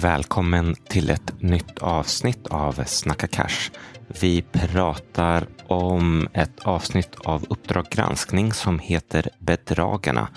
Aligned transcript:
Välkommen 0.00 0.74
till 0.88 1.10
ett 1.10 1.42
nytt 1.42 1.78
avsnitt 1.78 2.46
av 2.46 2.84
Snacka 2.86 3.26
Cash. 3.26 3.70
Vi 4.20 4.42
pratar 4.42 5.46
om 5.66 6.28
ett 6.32 6.60
avsnitt 6.62 7.14
av 7.24 7.44
Uppdrag 7.48 7.86
granskning 7.90 8.52
som 8.52 8.78
heter 8.78 9.28
Bedragarna 9.38 10.28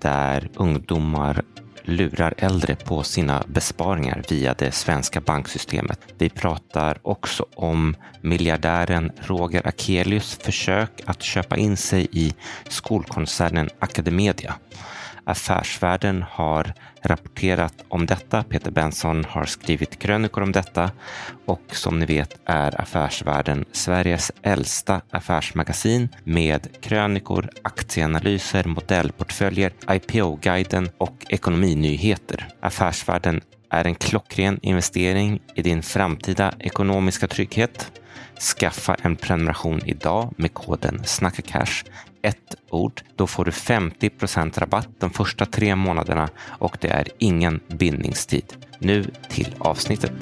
där 0.00 0.48
ungdomar 0.54 1.42
lurar 1.82 2.34
äldre 2.36 2.76
på 2.76 3.02
sina 3.02 3.44
besparingar 3.46 4.22
via 4.30 4.54
det 4.54 4.72
svenska 4.72 5.20
banksystemet. 5.20 6.00
Vi 6.18 6.28
pratar 6.30 6.98
också 7.02 7.46
om 7.54 7.96
miljardären 8.20 9.12
Roger 9.20 9.66
Akelius 9.66 10.38
försök 10.42 11.02
att 11.06 11.22
köpa 11.22 11.56
in 11.56 11.76
sig 11.76 12.08
i 12.12 12.34
skolkoncernen 12.68 13.70
Academedia. 13.78 14.54
Affärsvärlden 15.26 16.24
har 16.30 16.72
rapporterat 17.02 17.74
om 17.88 18.06
detta. 18.06 18.42
Peter 18.42 18.70
Benson 18.70 19.24
har 19.24 19.44
skrivit 19.44 19.98
krönikor 19.98 20.42
om 20.42 20.52
detta 20.52 20.90
och 21.46 21.62
som 21.70 21.98
ni 21.98 22.06
vet 22.06 22.40
är 22.44 22.80
Affärsvärlden 22.80 23.64
Sveriges 23.72 24.32
äldsta 24.42 25.00
affärsmagasin 25.10 26.08
med 26.24 26.68
krönikor, 26.80 27.50
aktieanalyser, 27.62 28.64
modellportföljer, 28.64 29.72
IPO-guiden 29.90 30.88
och 30.98 31.26
ekonominyheter. 31.28 32.48
Affärsvärlden 32.60 33.40
är 33.70 33.84
en 33.84 33.94
klockren 33.94 34.58
investering 34.62 35.40
i 35.54 35.62
din 35.62 35.82
framtida 35.82 36.54
ekonomiska 36.58 37.28
trygghet. 37.28 37.92
Skaffa 38.40 38.96
en 39.02 39.16
prenumeration 39.16 39.80
idag 39.84 40.34
med 40.36 40.54
koden 40.54 41.00
SNACKACASH 41.04 41.84
ett 42.24 42.54
ord. 42.70 43.02
Då 43.16 43.26
får 43.26 43.44
du 43.44 43.50
50% 43.50 44.60
rabatt 44.60 44.88
de 44.98 45.10
första 45.10 45.46
tre 45.46 45.76
månaderna 45.76 46.28
och 46.58 46.78
det 46.80 46.88
är 46.88 47.08
ingen 47.18 47.60
bindningstid. 47.68 48.44
Nu 48.78 49.04
till 49.28 49.54
avsnittet. 49.58 50.12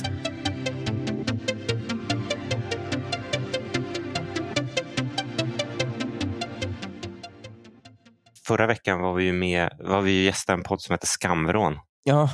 Förra 8.46 8.66
veckan 8.66 9.00
var 9.00 9.14
vi 9.14 9.24
ju 9.24 9.32
med, 9.32 9.70
var 9.80 10.00
vi 10.00 10.24
gästade 10.24 10.58
en 10.58 10.62
podd 10.62 10.80
som 10.80 10.92
heter 10.92 11.06
Skamvrån. 11.06 11.78
Ja. 12.04 12.30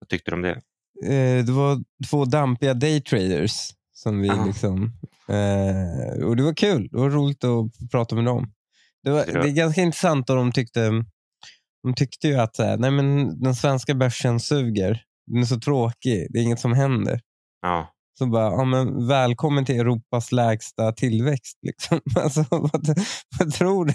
Vad 0.00 0.08
tyckte 0.08 0.30
du 0.30 0.34
om 0.34 0.42
det? 0.42 0.60
Eh, 1.04 1.44
det 1.44 1.52
var 1.52 1.78
två 2.10 2.24
dampiga 2.24 2.74
daytraders 2.74 3.70
som 3.92 4.20
vi 4.20 4.30
Aha. 4.30 4.46
liksom... 4.46 4.92
Eh, 5.28 6.24
och 6.24 6.36
det 6.36 6.42
var 6.42 6.54
kul. 6.54 6.88
Det 6.92 6.98
var 6.98 7.10
roligt 7.10 7.44
att 7.44 7.90
prata 7.90 8.14
med 8.14 8.24
dem. 8.24 8.52
Det, 9.02 9.10
var, 9.10 9.26
Det 9.26 9.48
är 9.48 9.52
ganska 9.52 9.80
intressant 9.80 10.30
och 10.30 10.36
de 10.36 10.52
tyckte, 10.52 10.90
de 11.82 11.94
tyckte 11.96 12.28
ju 12.28 12.34
att 12.36 12.58
nej 12.58 12.90
men 12.90 13.40
den 13.40 13.54
svenska 13.54 13.94
börsen 13.94 14.40
suger. 14.40 15.02
Den 15.26 15.42
är 15.42 15.46
så 15.46 15.60
tråkig. 15.60 16.26
Det 16.30 16.38
är 16.38 16.42
inget 16.42 16.60
som 16.60 16.72
händer. 16.72 17.20
Ja, 17.62 17.94
Så 18.18 18.26
bara, 18.26 18.52
ja, 18.52 18.64
men 18.64 19.08
välkommen 19.08 19.64
till 19.64 19.80
Europas 19.80 20.32
lägsta 20.32 20.92
tillväxt. 20.92 21.58
Liksom. 21.62 22.00
Alltså, 22.22 22.44
vad, 22.50 22.98
vad 23.38 23.52
tror 23.52 23.84
du? 23.84 23.92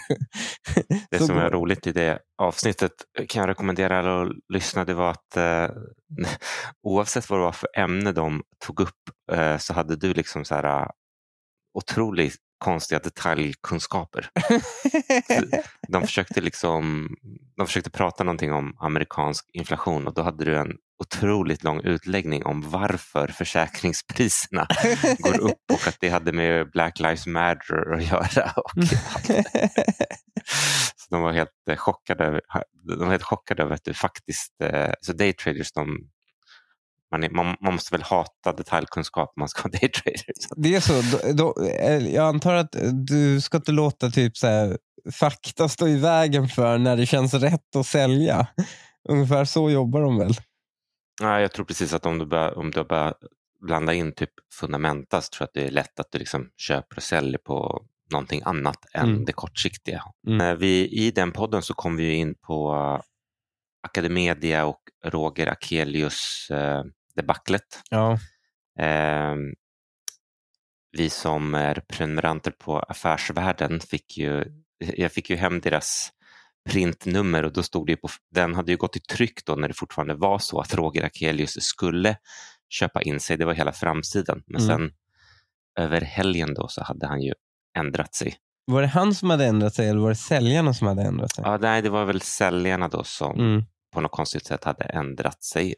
det 1.12 1.20
som 1.20 1.38
är 1.38 1.50
roligt 1.50 1.88
i 1.88 1.92
det 1.92 2.20
avsnittet 2.42 2.92
kan 3.28 3.40
jag 3.40 3.50
rekommendera 3.50 4.00
alla 4.00 4.24
att 4.24 4.32
lyssna. 4.54 4.86
Det 4.86 4.94
var 4.94 5.12
att 5.12 5.38
eh, 5.38 5.76
oavsett 6.88 7.30
vad 7.30 7.40
det 7.40 7.44
var 7.44 7.52
för 7.52 7.70
ämne 7.78 8.12
de 8.12 8.44
tog 8.66 8.80
upp 8.80 9.32
eh, 9.32 9.58
så 9.58 9.74
hade 9.74 9.96
du 9.96 10.14
liksom 10.14 10.46
så 10.46 10.56
här 10.56 10.82
eh, 10.82 10.88
otroligt 11.78 12.36
konstiga 12.66 13.00
detaljkunskaper. 13.00 14.30
De 15.88 16.02
försökte, 16.02 16.42
liksom, 16.42 17.10
de 17.58 17.68
försökte 17.68 17.90
prata 17.90 18.24
någonting 18.24 18.54
om 18.54 18.78
amerikansk 18.80 19.50
inflation 19.54 20.08
och 20.08 20.14
då 20.14 20.22
hade 20.22 20.46
du 20.46 20.58
en 20.58 20.72
otroligt 21.04 21.64
lång 21.64 21.82
utläggning 21.84 22.46
om 22.46 22.70
varför 22.70 23.28
försäkringspriserna 23.28 24.68
går 25.20 25.40
upp 25.42 25.72
och 25.74 25.88
att 25.88 25.98
det 26.00 26.10
hade 26.10 26.32
med 26.32 26.72
Black 26.72 27.00
Lives 27.00 27.28
Matter 27.28 27.94
att 27.94 28.04
göra. 28.04 28.52
Och 28.56 28.72
så 30.96 31.08
de 31.10 31.22
var 31.22 31.32
helt 31.32 31.50
eh, 31.70 31.76
chockade, 31.78 32.42
de 32.84 33.00
var 33.00 33.12
helt 33.12 33.24
chockade 33.24 33.64
över 33.64 33.74
att 33.76 33.84
du 33.84 33.94
faktiskt... 33.94 34.62
eh, 34.64 34.92
Så 35.02 35.14
daytraders, 35.14 35.72
de, 35.72 35.98
man, 37.16 37.24
är, 37.24 37.30
man, 37.30 37.56
man 37.62 37.74
måste 37.74 37.94
väl 37.96 38.02
hata 38.02 38.54
detaljkunskap 38.54 39.34
om 39.36 39.40
man 39.40 39.50
ska 39.50 39.62
vara 39.64 39.72
daytrader. 39.82 40.22
Det 40.56 40.76
är 40.76 40.80
så. 40.80 40.94
Då, 41.18 41.34
då, 41.34 41.66
eh, 41.68 42.08
jag 42.16 42.28
antar 42.28 42.54
att 42.54 42.76
du 43.08 43.42
ska 43.42 43.58
inte 43.58 43.72
låta 43.72 44.10
typ 44.10 44.38
så 44.38 44.48
här, 44.48 44.78
fakta 45.14 45.70
stå 45.70 45.88
i 45.88 45.98
vägen 46.00 46.48
för 46.48 46.78
när 46.78 46.98
det 46.98 47.06
känns 47.06 47.34
rätt 47.34 47.76
att 47.76 47.86
sälja. 47.86 48.48
Ungefär 49.10 49.46
så 49.46 49.70
jobbar 49.70 50.02
de 50.02 50.18
väl? 50.18 50.34
Nej, 51.22 51.42
jag 51.42 51.52
tror 51.52 51.66
precis 51.66 51.94
att 51.94 52.06
om 52.06 52.18
du 52.18 52.26
börjar, 52.26 52.58
om 52.58 52.72
du 52.72 52.84
börjar 52.84 53.14
blanda 53.66 53.94
in 53.94 54.12
typ 54.16 54.30
fundamenta 54.60 55.22
så 55.22 55.30
tror 55.30 55.42
jag 55.42 55.48
att 55.48 55.54
det 55.54 55.68
är 55.68 55.72
lätt 55.72 56.00
att 56.00 56.12
du 56.12 56.20
liksom 56.20 56.50
köper 56.58 56.98
och 56.98 57.04
säljer 57.04 57.38
på 57.38 57.82
någonting 58.12 58.42
annat 58.46 58.78
än 58.94 59.10
Mm. 59.10 59.26
det 59.26 59.34
kortsiktiga. 59.34 60.04
Mm. 60.28 60.42
Eh, 60.42 60.56
Vi, 60.56 60.88
I 60.88 61.12
den 61.12 61.32
podden 61.32 61.62
så 61.62 61.74
kom 61.74 61.96
vi 61.98 62.14
in 62.14 62.36
på 62.48 62.74
eh, 62.74 63.02
Academedia 63.88 64.66
och 64.66 64.80
Roger 65.06 65.48
Akelius 65.48 66.48
eh, 66.52 66.84
debaclet. 67.16 67.82
Ja. 67.90 68.12
Eh, 68.80 69.36
vi 70.98 71.10
som 71.10 71.56
är 71.56 71.76
prenumeranter 71.88 72.52
på 72.52 72.80
Affärsvärlden 72.80 73.80
fick 73.80 74.18
ju, 74.18 74.46
jag 74.80 75.12
fick 75.12 75.30
ju 75.30 75.36
hem 75.36 75.60
deras 75.62 76.10
printnummer 76.70 77.44
och 77.44 77.54
då 77.54 77.64
stod 77.64 77.88
det 77.88 77.96
på, 77.96 78.08
den 78.32 78.56
hade 78.56 78.72
ju 78.72 78.78
gått 78.78 78.96
i 78.96 79.00
tryck 79.00 79.46
då 79.46 79.56
när 79.56 79.68
det 79.68 79.74
fortfarande 79.74 80.14
var 80.16 80.40
så 80.40 80.60
att 80.60 80.74
Roger 80.74 81.04
Akelius 81.06 81.54
skulle 81.62 82.18
köpa 82.70 83.02
in 83.02 83.20
sig, 83.20 83.38
det 83.38 83.46
var 83.46 83.54
hela 83.54 83.72
framsidan. 83.72 84.44
Men 84.48 84.62
Mm. 84.62 84.78
sen 84.78 84.92
över 85.80 86.02
helgen 86.02 86.54
då 86.54 86.68
så 86.68 86.84
hade 86.84 87.08
han 87.08 87.22
ju 87.22 87.34
ändrat 87.78 88.16
sig. 88.16 88.36
Var 88.66 88.82
det 88.82 88.88
han 88.88 89.14
som 89.16 89.30
hade 89.30 89.46
ändrat 89.46 89.74
sig 89.76 89.90
eller 89.90 90.00
var 90.02 90.10
det 90.10 90.16
säljarna 90.16 90.74
som 90.74 90.88
hade 90.88 91.02
ändrat 91.02 91.36
sig? 91.36 91.44
Ja, 91.48 91.58
nej, 91.58 91.82
det 91.82 91.90
var 91.90 92.06
väl 92.06 92.22
säljarna 92.22 92.88
då 92.88 93.04
som 93.04 93.40
Mm. 93.40 93.64
På 93.96 94.02
något 94.02 94.12
konstigt 94.12 94.46
sätt 94.46 94.64
hade 94.64 94.84
ändrat 94.84 95.44
sig. 95.44 95.76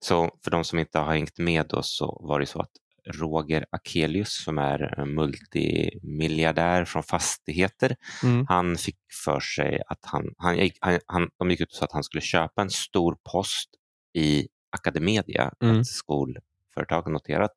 Så 0.00 0.30
för 0.44 0.50
de 0.50 0.64
som 0.64 0.78
inte 0.78 0.98
har 0.98 1.12
hängt 1.12 1.38
med 1.38 1.66
då 1.68 1.82
så 1.82 2.20
var 2.28 2.40
det 2.40 2.46
så 2.46 2.60
att 2.60 2.70
Roger 3.14 3.66
Akelius 3.70 4.44
som 4.44 4.58
är 4.58 5.04
multimiljardär 5.04 6.84
från 6.84 7.02
fastigheter, 7.02 7.96
Mm. 8.24 8.46
han 8.48 8.76
fick 8.76 8.98
för 9.24 9.40
sig 9.40 9.82
att 9.88 9.98
han, 10.02 10.34
han, 10.38 10.70
han, 10.80 10.98
han, 11.06 11.28
de 11.38 11.50
gick 11.50 11.60
ut 11.60 11.68
och 11.72 11.76
sa 11.78 11.84
att 11.84 11.92
han 11.92 12.04
skulle 12.04 12.20
köpa 12.20 12.62
en 12.62 12.70
stor 12.70 13.16
post 13.32 13.70
i 14.14 14.48
Academedia, 14.70 15.52
Mm. 15.60 15.80
ett 15.80 15.86
skolföretag 15.86 17.10
noterat, 17.12 17.52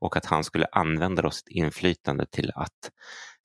och 0.00 0.16
att 0.16 0.26
han 0.26 0.44
skulle 0.44 0.66
använda 0.72 1.22
då 1.22 1.30
sitt 1.30 1.48
inflytande 1.48 2.26
till 2.26 2.52
att 2.54 2.90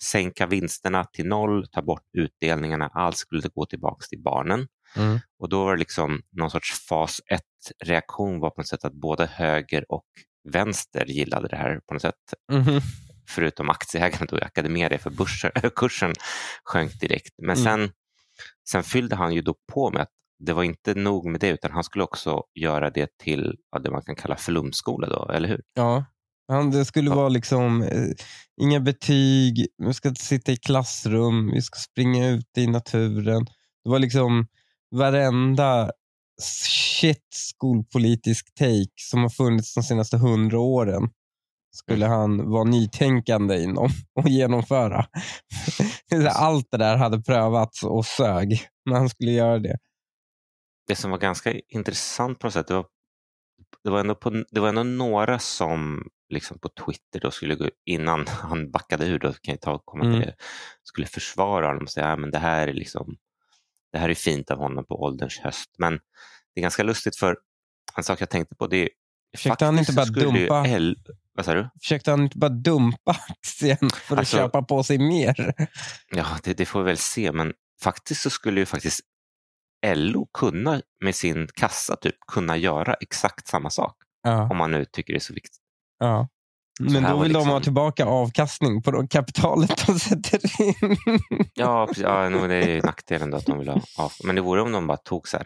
sänka 0.04 0.46
vinsterna 0.48 1.04
till 1.04 1.28
noll, 1.28 1.68
ta 1.72 1.82
bort 1.82 2.06
utdelningarna, 2.18 2.88
allt 2.94 3.18
skulle 3.18 3.50
gå 3.56 3.66
tillbaka 3.66 4.06
till 4.10 4.22
barnen. 4.22 4.68
Mm. 4.96 5.20
Och 5.40 5.50
då 5.50 5.64
var 5.66 5.74
det 5.74 5.80
liksom 5.80 6.22
någon 6.32 6.52
sorts 6.52 6.88
fas 6.90 7.22
1-reaktion 7.86 8.40
var 8.40 8.50
på 8.50 8.62
något 8.62 8.68
sätt 8.68 8.86
att 8.86 8.94
både 8.94 9.26
höger 9.26 9.92
och 9.92 10.04
vänster 10.50 11.06
gillade 11.06 11.48
det 11.48 11.56
här 11.58 11.80
på 11.88 11.94
något 11.94 12.02
sätt. 12.02 12.16
Mhm. 12.52 12.82
Förutom 13.30 13.70
aktieägarna 13.70 14.26
då 14.30 14.38
i 14.38 14.42
Academedia 14.42 15.00
för 15.00 15.10
börsen, 15.10 15.52
kursen 15.76 16.14
sjönk 16.64 17.00
direkt. 17.00 17.34
Men 17.38 17.58
Mm. 17.58 17.64
sen, 17.64 17.92
sen 18.70 18.84
fyllde 18.84 19.16
han 19.16 19.34
ju 19.34 19.42
då 19.42 19.56
på 19.74 19.92
med 19.92 20.02
att 20.02 20.10
det 20.46 20.54
var 20.54 20.64
inte 20.64 20.94
nog 20.96 21.26
med 21.26 21.40
det 21.42 21.50
utan 21.50 21.72
han 21.72 21.84
skulle 21.84 22.04
också 22.04 22.44
göra 22.60 22.90
det 22.90 23.18
till 23.24 23.56
ja, 23.72 23.80
det 23.80 23.92
man 23.92 24.02
kan 24.02 24.16
kalla 24.16 24.36
flumskola 24.36 25.08
då, 25.08 25.32
eller 25.34 25.48
hur? 25.48 25.62
Ja. 25.74 26.06
Han, 26.48 26.72
det 26.72 26.86
skulle 26.86 27.10
vara 27.10 27.30
liksom 27.30 27.82
eh, 27.82 28.08
inga 28.62 28.80
betyg, 28.80 29.68
vi 29.78 29.94
ska 29.94 30.16
sitta 30.16 30.52
i 30.52 30.58
klassrum, 30.58 31.52
vi 31.52 31.62
ska 31.62 31.80
springa 31.80 32.28
ut 32.30 32.58
i 32.58 32.68
naturen. 32.68 33.46
Det 33.84 33.90
var 33.90 34.00
liksom 34.00 34.48
varenda 34.92 35.92
shit 36.42 37.28
skolpolitisk 37.34 38.56
take 38.56 38.94
som 38.96 39.22
har 39.22 39.30
funnits 39.30 39.74
de 39.74 39.84
senaste 39.84 40.18
hundra 40.18 40.60
åren 40.60 41.10
skulle 41.72 42.06
han 42.06 42.52
vara 42.52 42.64
nytänkande 42.64 43.64
inom 43.64 43.90
och 44.14 44.30
genomföra. 44.30 45.06
Allt 46.34 46.68
det 46.72 46.78
där 46.78 46.98
hade 46.98 47.22
prövats 47.22 47.84
och 47.84 48.06
sög, 48.06 48.68
men 48.86 48.96
han 48.96 49.10
skulle 49.10 49.32
göra 49.32 49.60
det. 49.60 49.78
Det 50.88 50.96
som 50.96 51.12
var 51.12 51.18
ganska 51.18 51.54
intressant 51.68 52.40
på 52.40 52.48
något 52.48 52.54
sätt, 52.54 52.68
det 52.68 52.74
var, 52.74 52.86
det 53.84 53.90
var, 53.90 54.00
ändå, 54.00 54.16
på, 54.16 54.44
det 54.52 54.60
var 54.60 54.70
ändå 54.70 54.84
några 54.84 55.40
som 55.40 56.10
liksom 56.30 56.60
på 56.60 56.70
Twitter 56.70 57.20
då 57.20 57.32
skulle 57.32 57.56
gå, 57.56 57.70
innan 57.86 58.28
han 58.42 58.72
backade 58.72 59.06
ur, 59.06 59.20
då 59.20 59.34
kan 59.34 59.52
jag 59.52 59.62
ta 59.62 59.72
och 59.72 59.86
komma 59.86 60.04
till 60.04 60.14
Mm. 60.14 60.22
det, 60.22 60.36
skulle 60.84 61.08
försvara 61.08 61.68
honom 61.68 61.84
och 61.84 61.90
säga 61.90 62.08
att 62.08 62.32
det 62.32 62.40
här 62.40 62.68
är 62.68 62.74
liksom 62.74 63.18
det 63.92 63.98
här 63.98 64.10
är 64.10 64.14
fint 64.14 64.52
av 64.52 64.58
honom 64.58 64.86
på 64.86 65.04
ålderns 65.04 65.40
höst. 65.40 65.70
Men 65.78 65.94
det 66.54 66.60
är 66.60 66.62
ganska 66.62 66.84
lustigt 66.84 67.16
för 67.16 67.38
en 67.98 68.04
sak 68.04 68.22
jag 68.22 68.30
tänkte 68.30 68.56
på 68.56 68.68
det 68.68 68.78
är 68.78 68.90
Försökte 69.38 69.66
han 69.66 69.80
inte 69.80 69.94
bara 69.94 70.06
dumpa? 70.06 70.66
L, 70.68 70.98
vad 71.34 71.46
sa 71.46 71.54
du? 71.54 71.70
Försökte 71.82 72.12
han 72.12 72.22
inte 72.24 72.38
bara 72.38 72.50
dumpa 72.50 73.12
aktien 73.30 73.90
för 73.90 74.16
att 74.16 74.20
Alltså- 74.20 74.38
köpa 74.38 74.62
på 74.62 74.84
sig 74.84 74.98
mer? 74.98 75.54
Ja, 76.12 76.26
det, 76.44 76.54
det 76.54 76.66
får 76.66 76.80
vi 76.80 76.86
väl 76.86 76.98
se, 76.98 77.32
men 77.32 77.54
faktiskt 77.82 78.22
så 78.22 78.30
skulle 78.30 78.60
ju 78.60 78.66
faktiskt 78.66 79.00
LO 79.96 80.26
kunna 80.34 80.82
med 81.04 81.16
sin 81.16 81.48
kassa 81.48 81.96
typ 81.96 82.16
kunna 82.32 82.58
göra 82.58 82.94
exakt 82.94 83.48
samma 83.48 83.70
sak. 83.70 83.96
Ja, 84.24 84.50
Om 84.52 84.58
man 84.58 84.72
nu 84.72 84.86
tycker 84.86 85.14
det 85.14 85.18
är 85.18 85.22
så 85.22 85.34
viktigt. 85.34 85.58
ja. 86.00 86.28
Men 86.80 87.04
då 87.04 87.18
vill 87.18 87.34
de 87.34 87.40
liksom- 87.40 87.48
ha 87.48 87.60
tillbaka 87.60 88.06
avkastning 88.06 88.82
på 88.82 88.92
det 88.92 89.08
kapitalet 89.08 89.88
de 89.88 90.00
sätter 90.00 90.62
in. 90.62 90.98
Ja, 91.54 91.88
precis. 91.88 92.04
ja 92.04 92.30
det 92.30 92.56
är 92.56 92.70
ju 92.70 92.82
nackdelen 92.82 93.32
då 93.32 93.38
att 93.38 93.46
de 93.46 93.60
vill 93.60 93.70
ha 93.70 93.82
av. 93.98 94.12
Men 94.24 94.36
det 94.36 94.42
vore 94.42 94.62
om 94.62 94.72
de 94.72 94.88
bara 94.88 94.98
tog 94.98 95.28
så 95.28 95.38
här, 95.38 95.46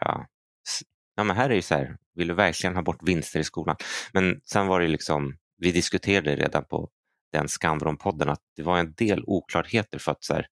ja, 1.15 1.23
men 1.23 1.35
här 1.35 1.49
är 1.49 1.55
ju 1.55 1.61
så 1.61 1.75
här, 1.75 1.97
vill 2.15 2.27
du 2.27 2.33
verkligen 2.33 2.75
ha 2.75 2.81
bort 2.81 3.03
vinster 3.03 3.39
i 3.39 3.43
skolan? 3.43 3.75
Men 4.11 4.41
sen 4.45 4.67
var 4.67 4.79
det 4.79 4.87
liksom, 4.87 5.37
vi 5.57 5.71
diskuterade 5.71 6.35
redan 6.35 6.65
på 6.65 6.89
den 7.31 7.47
Skamvrån-podden 7.47 8.29
att 8.31 8.41
det 8.55 8.63
var 8.63 8.77
en 8.77 8.93
del 8.93 9.23
oklarheter 9.27 9.99
för 9.99 10.11
att 10.11 10.23
så 10.23 10.33
här, 10.33 10.47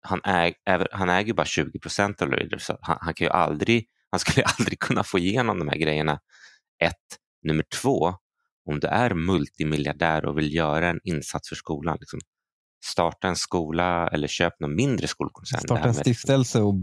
han, 0.00 0.20
äg, 0.24 0.54
han 0.92 1.08
äger 1.08 1.26
ju 1.26 1.34
bara 1.34 1.46
20 1.46 1.78
procent 1.78 2.22
av 2.22 2.30
Leader, 2.30 2.58
så 2.58 2.78
han, 2.80 2.98
han 3.00 3.14
kan 3.14 3.24
ju 3.24 3.30
aldrig, 3.30 3.86
han 4.10 4.20
skulle 4.20 4.46
aldrig 4.58 4.78
kunna 4.78 5.04
få 5.04 5.18
igenom 5.18 5.58
de 5.58 5.68
här 5.68 5.76
grejerna. 5.76 6.20
Ett. 6.82 6.94
Nummer 7.42 7.64
två, 7.82 8.14
om 8.68 8.80
du 8.80 8.86
är 8.86 9.14
multimiljardär 9.14 10.24
och 10.24 10.38
vill 10.38 10.54
göra 10.54 10.88
en 10.88 11.00
insats 11.04 11.48
för 11.48 11.56
skolan, 11.56 11.96
liksom, 12.00 12.20
starta 12.84 13.28
en 13.28 13.36
skola 13.36 14.08
eller 14.08 14.28
köp 14.28 14.60
någon 14.60 14.74
mindre 14.76 15.06
skolkoncern. 15.06 15.60
Starta 15.60 15.88
en 15.88 15.94
stiftelse 15.94 16.60
och 16.60 16.74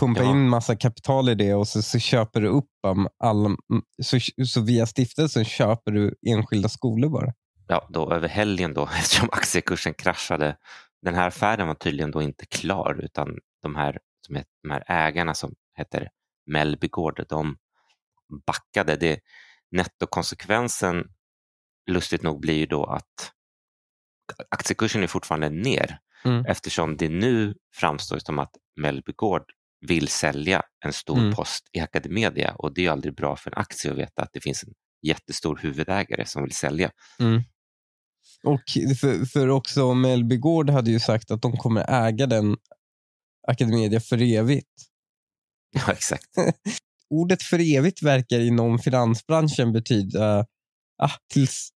pumpa 0.00 0.22
Ja. 0.22 0.30
in 0.30 0.48
massa 0.48 0.76
kapital 0.76 1.28
i 1.28 1.34
det 1.34 1.54
och 1.54 1.68
så, 1.68 1.82
så 1.82 1.98
köper 1.98 2.40
du 2.40 2.48
upp 2.48 2.68
am- 2.86 3.08
alla, 3.18 3.56
så, 4.02 4.18
så 4.46 4.60
via 4.60 4.86
stiftelsen 4.86 5.44
köper 5.44 5.92
du 5.92 6.14
enskilda 6.26 6.68
skolor 6.68 7.08
bara. 7.10 7.32
ja, 7.68 7.88
då 7.90 8.12
över 8.12 8.28
helgen 8.28 8.74
då, 8.74 8.82
eftersom 8.98 9.28
aktiekursen 9.32 9.94
kraschade. 9.94 10.56
Den 11.02 11.14
här 11.14 11.28
affären 11.28 11.66
var 11.68 11.74
tydligen 11.74 12.10
då 12.10 12.22
inte 12.22 12.46
klar 12.46 13.00
utan 13.04 13.28
de 13.62 13.76
här, 13.76 13.98
som 14.26 14.36
heter, 14.36 14.50
de 14.62 14.70
här 14.70 14.84
ägarna 14.88 15.34
som 15.34 15.54
heter 15.78 16.08
Mellby 16.46 16.88
Gård, 16.88 17.24
de 17.28 17.56
backade. 18.46 18.96
Det, 18.96 19.18
nettokonsekvensen, 19.70 21.04
lustigt 21.90 22.22
nog, 22.22 22.40
blir 22.40 22.54
ju 22.54 22.66
då 22.66 22.84
att 22.84 23.32
aktiekursen 24.50 25.02
är 25.02 25.06
fortfarande 25.06 25.48
ner 25.48 25.98
Mm. 26.26 26.44
eftersom 26.46 26.96
det 26.96 27.08
nu 27.08 27.54
framstår 27.74 28.18
som 28.18 28.38
att 28.38 28.50
Mellby 28.80 29.12
Gård 29.16 29.42
vill 29.86 30.08
sälja 30.08 30.62
en 30.84 30.92
stor 30.92 31.18
Mm. 31.18 31.34
post 31.34 31.68
i 31.72 31.80
Academedia 31.80 32.54
och 32.54 32.74
det 32.74 32.86
är 32.86 32.90
aldrig 32.90 33.14
bra 33.14 33.36
för 33.36 33.50
en 33.50 33.58
aktie 33.58 33.92
att 33.92 33.98
veta 33.98 34.22
att 34.22 34.28
det 34.32 34.40
finns 34.40 34.64
en 34.64 34.72
jättestor 35.02 35.58
huvudägare 35.62 36.26
som 36.26 36.42
vill 36.42 36.54
sälja. 36.54 36.90
Och 38.44 38.62
för, 39.00 39.24
för 39.26 39.48
också 39.48 39.94
Mellby 39.94 40.36
Gård 40.36 40.70
hade 40.70 40.90
ju 40.90 41.00
sagt 41.00 41.30
att 41.30 41.42
de 41.42 41.56
kommer 41.56 42.06
äga 42.06 42.26
den 42.26 42.56
Academedia 43.48 44.00
för 44.00 44.22
evigt. 44.22 44.68
Ja, 45.86 45.92
exakt. 45.92 46.26
Ordet 47.10 47.42
för 47.42 47.76
evigt 47.76 48.02
verkar 48.02 48.40
inom 48.40 48.78
finansbranschen 48.78 49.72
betyda 49.72 50.46
ah, 51.02 51.10
tills, 51.32 51.70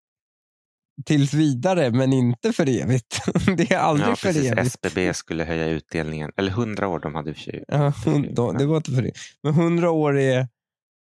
tills 1.04 1.34
vidare, 1.34 1.90
men 1.90 2.12
inte 2.12 2.52
för 2.52 2.68
evigt. 2.68 3.20
Det 3.56 3.70
är 3.72 3.78
aldrig 3.78 4.08
Ja, 4.08 4.16
för 4.16 4.28
precis. 4.28 4.52
evigt. 4.52 4.66
SBB 4.84 5.14
skulle 5.14 5.44
höja 5.44 5.66
utdelningen, 5.66 6.32
eller 6.36 6.50
100 6.50 6.88
år, 6.88 6.98
de 6.98 7.14
hade 7.14 7.34
för 7.34 7.40
sig. 7.40 7.64
Ja, 7.68 7.92
det 8.58 8.66
var 8.66 8.76
inte 8.76 8.90
för 8.90 8.98
evigt. 9.02 9.18
Men 9.42 9.54
hundra 9.54 9.90
år 9.90 10.18
är 10.18 10.48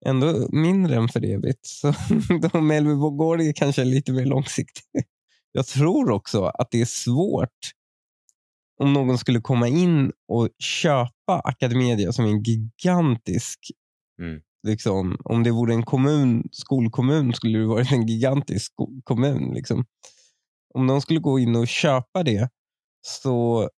ändå 0.06 0.48
mindre 0.52 0.96
än 0.96 1.08
för 1.10 1.26
evigt. 1.26 1.66
Så 1.68 1.94
de 2.52 2.68
Mellby 2.68 2.92
Gård 2.94 3.42
är 3.42 3.54
kanske 3.54 3.84
lite 3.84 4.12
mer 4.12 4.26
långsiktigt. 4.26 4.86
Jag 5.52 5.66
tror 5.68 6.12
också 6.12 6.44
att 6.46 6.72
det 6.72 6.82
är 6.82 6.86
svårt 6.86 7.72
om 8.80 8.94
någon 8.94 9.18
skulle 9.18 9.42
komma 9.42 9.68
in 9.68 10.12
och 10.28 10.50
köpa 10.60 11.42
Academedia 11.44 12.12
som 12.14 12.26
är 12.26 12.30
en 12.30 12.44
gigantisk 12.44 13.60
Mm. 14.22 14.40
Liksom, 14.64 15.18
om 15.24 15.44
det 15.44 15.52
vore 15.52 15.74
en 15.74 15.84
kommun, 15.84 16.44
skolkommun 16.52 17.34
skulle 17.34 17.60
det 17.60 17.66
varit 17.66 17.92
en 17.92 18.08
gigantisk 18.08 18.74
kommun. 19.04 19.54
Liksom. 19.54 19.86
Om 20.74 20.88
de 20.88 21.02
skulle 21.02 21.20
gå 21.20 21.40
in 21.40 21.56
och 21.56 21.68
köpa 21.68 22.24
det 22.24 22.50
så 23.02 23.70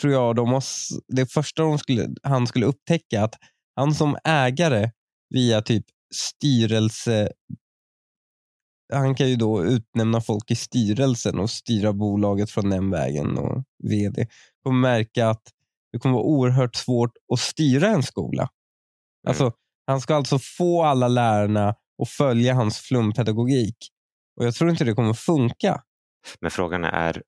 tror 0.00 0.12
jag 0.12 0.36
de 0.36 0.48
måste, 0.48 0.94
det 1.08 1.32
första 1.32 1.62
de 1.62 1.78
skulle, 1.78 2.08
han 2.22 2.46
skulle 2.46 2.66
upptäcka 2.66 3.24
att 3.24 3.34
han 3.76 3.94
som 3.94 4.16
ägare 4.24 4.90
via 5.30 5.62
typ 5.62 5.84
styrelse 6.14 7.32
han 8.92 9.14
kan 9.14 9.28
ju 9.28 9.36
då 9.36 9.64
utnämna 9.64 10.20
folk 10.20 10.50
i 10.50 10.56
styrelsen 10.56 11.38
och 11.38 11.50
styra 11.50 11.92
bolaget 11.92 12.50
från 12.50 12.70
den 12.70 12.90
vägen 12.90 13.38
och 13.38 13.64
vd 13.82 14.26
kommer 14.62 14.80
märka 14.80 15.28
att 15.28 15.42
det 15.92 15.98
kommer 15.98 16.14
vara 16.14 16.24
oerhört 16.24 16.76
svårt 16.76 17.12
att 17.32 17.40
styra 17.40 17.88
en 17.88 18.02
skola. 18.02 18.48
Alltså, 19.28 19.52
han 19.86 20.00
ska 20.00 20.14
alltså 20.14 20.38
få 20.38 20.82
alla 20.82 21.08
lärarna 21.08 21.68
att 22.02 22.08
följa 22.08 22.54
hans 22.54 22.78
flumpedagogik. 22.78 23.76
Och 24.40 24.46
jag 24.46 24.54
tror 24.54 24.70
inte 24.70 24.84
det 24.84 24.94
kommer 24.94 25.12
funka. 25.14 25.82
Men 26.40 26.50
frågan 26.50 26.84
är, 26.84 27.22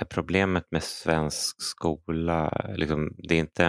är 0.00 0.04
problemet 0.04 0.64
med 0.70 0.82
svensk 0.82 1.62
skola, 1.62 2.48
liksom, 2.76 3.14
det 3.28 3.34
är 3.34 3.38
inte 3.38 3.64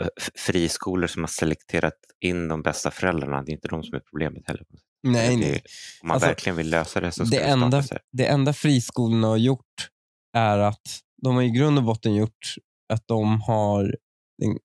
eh, 0.00 0.06
friskolor 0.38 1.06
som 1.06 1.22
har 1.22 1.28
selekterat 1.28 1.98
in 2.20 2.48
de 2.48 2.62
bästa 2.62 2.90
föräldrarna, 2.90 3.42
det 3.42 3.50
är 3.50 3.54
inte 3.54 3.68
de 3.68 3.82
som 3.82 3.94
är 3.94 4.00
problemet 4.00 4.42
heller. 4.46 4.64
Nej, 5.02 5.36
Det 5.36 5.46
nej. 5.46 5.62
Om 6.02 6.08
man 6.08 6.14
Alltså, 6.14 6.28
verkligen 6.28 6.56
vill 6.56 6.70
lösa 6.70 7.00
det 7.00 7.12
så 7.12 7.26
ska 7.26 7.36
det 7.36 7.42
det, 7.44 7.50
enda- 7.50 7.82
sig. 7.82 7.98
Det 8.12 8.26
enda 8.26 8.52
friskolorna 8.52 9.26
har 9.28 9.36
gjort 9.36 9.88
är 10.36 10.58
att 10.58 11.00
de 11.22 11.34
har 11.34 11.42
i 11.42 11.50
grund 11.50 11.78
och 11.78 11.84
botten 11.84 12.14
gjort 12.14 12.54
att 12.92 13.06
de 13.08 13.40
har 13.40 13.96
den- 14.38 14.58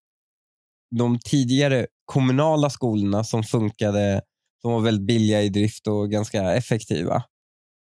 de 0.95 1.19
tidigare 1.19 1.87
kommunala 2.05 2.69
skolorna 2.69 3.23
som 3.23 3.43
funkade, 3.43 4.21
som 4.61 4.71
var 4.71 4.81
väldigt 4.81 5.07
billiga 5.07 5.41
i 5.41 5.49
drift 5.49 5.87
och 5.87 6.11
ganska 6.11 6.53
effektiva, 6.53 7.23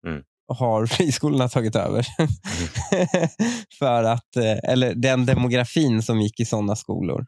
Mm. 0.06 0.22
har 0.48 0.86
friskolorna 0.96 1.48
tagit 1.48 1.76
över. 1.76 2.06
För 3.78 4.04
att, 4.04 4.36
eh, 4.36 4.70
eller 4.72 4.94
den 4.94 5.26
demografin 5.26 6.02
som 6.02 6.20
gick 6.20 6.40
i 6.40 6.44
sådana 6.44 6.76
skolor 6.76 7.26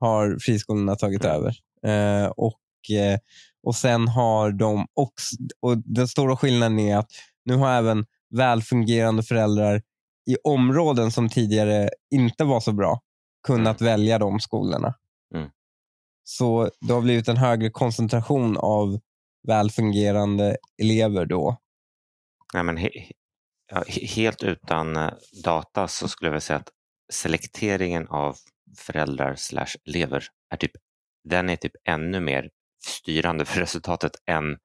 har 0.00 0.38
friskolorna 0.40 0.96
tagit 0.96 1.24
Mm. 1.24 1.36
över. 1.36 1.56
Eh, 1.86 2.26
och, 2.30 2.60
eh, 2.96 3.18
och 3.66 3.76
sen 3.76 4.08
har 4.08 4.52
de 4.52 4.86
också, 4.94 5.36
och 5.60 5.78
den 5.84 6.08
stora 6.08 6.36
skillnaden 6.36 6.78
är 6.78 6.96
att 6.96 7.10
nu 7.44 7.54
har 7.56 7.70
även 7.72 8.06
välfungerande 8.34 9.22
föräldrar 9.22 9.82
i 10.30 10.36
områden 10.44 11.10
som 11.10 11.28
tidigare 11.28 11.90
inte 12.14 12.44
var 12.44 12.60
så 12.60 12.72
bra 12.72 13.00
kunnat 13.46 13.80
välja 13.80 14.18
de 14.18 14.40
skolorna. 14.40 14.94
Mm. 15.34 15.50
Så 16.24 16.70
det 16.80 16.92
har 16.92 17.00
blivit 17.00 17.28
en 17.28 17.36
högre 17.36 17.70
koncentration 17.70 18.56
av 18.56 19.00
välfungerande 19.48 20.56
elever 20.82 21.26
då. 21.26 21.56
Nej, 22.54 22.62
men 22.62 22.76
he, 22.76 22.90
helt 24.14 24.42
utan 24.42 24.96
eh, 24.96 25.10
data 25.44 25.88
så 25.88 26.08
skulle 26.08 26.30
jag 26.30 26.42
säga 26.42 26.58
att 26.58 26.68
selekteringen 27.12 28.08
av 28.08 28.36
föräldrar 28.78 29.34
slash 29.34 29.76
elever 29.88 30.24
är 30.50 30.56
typ, 30.56 30.72
den 31.28 31.50
är 31.50 31.56
typ 31.56 31.72
ännu 31.88 32.20
mer 32.20 32.50
styrande 32.86 33.44
för 33.44 33.60
resultatet 33.60 34.12
än 34.26 34.56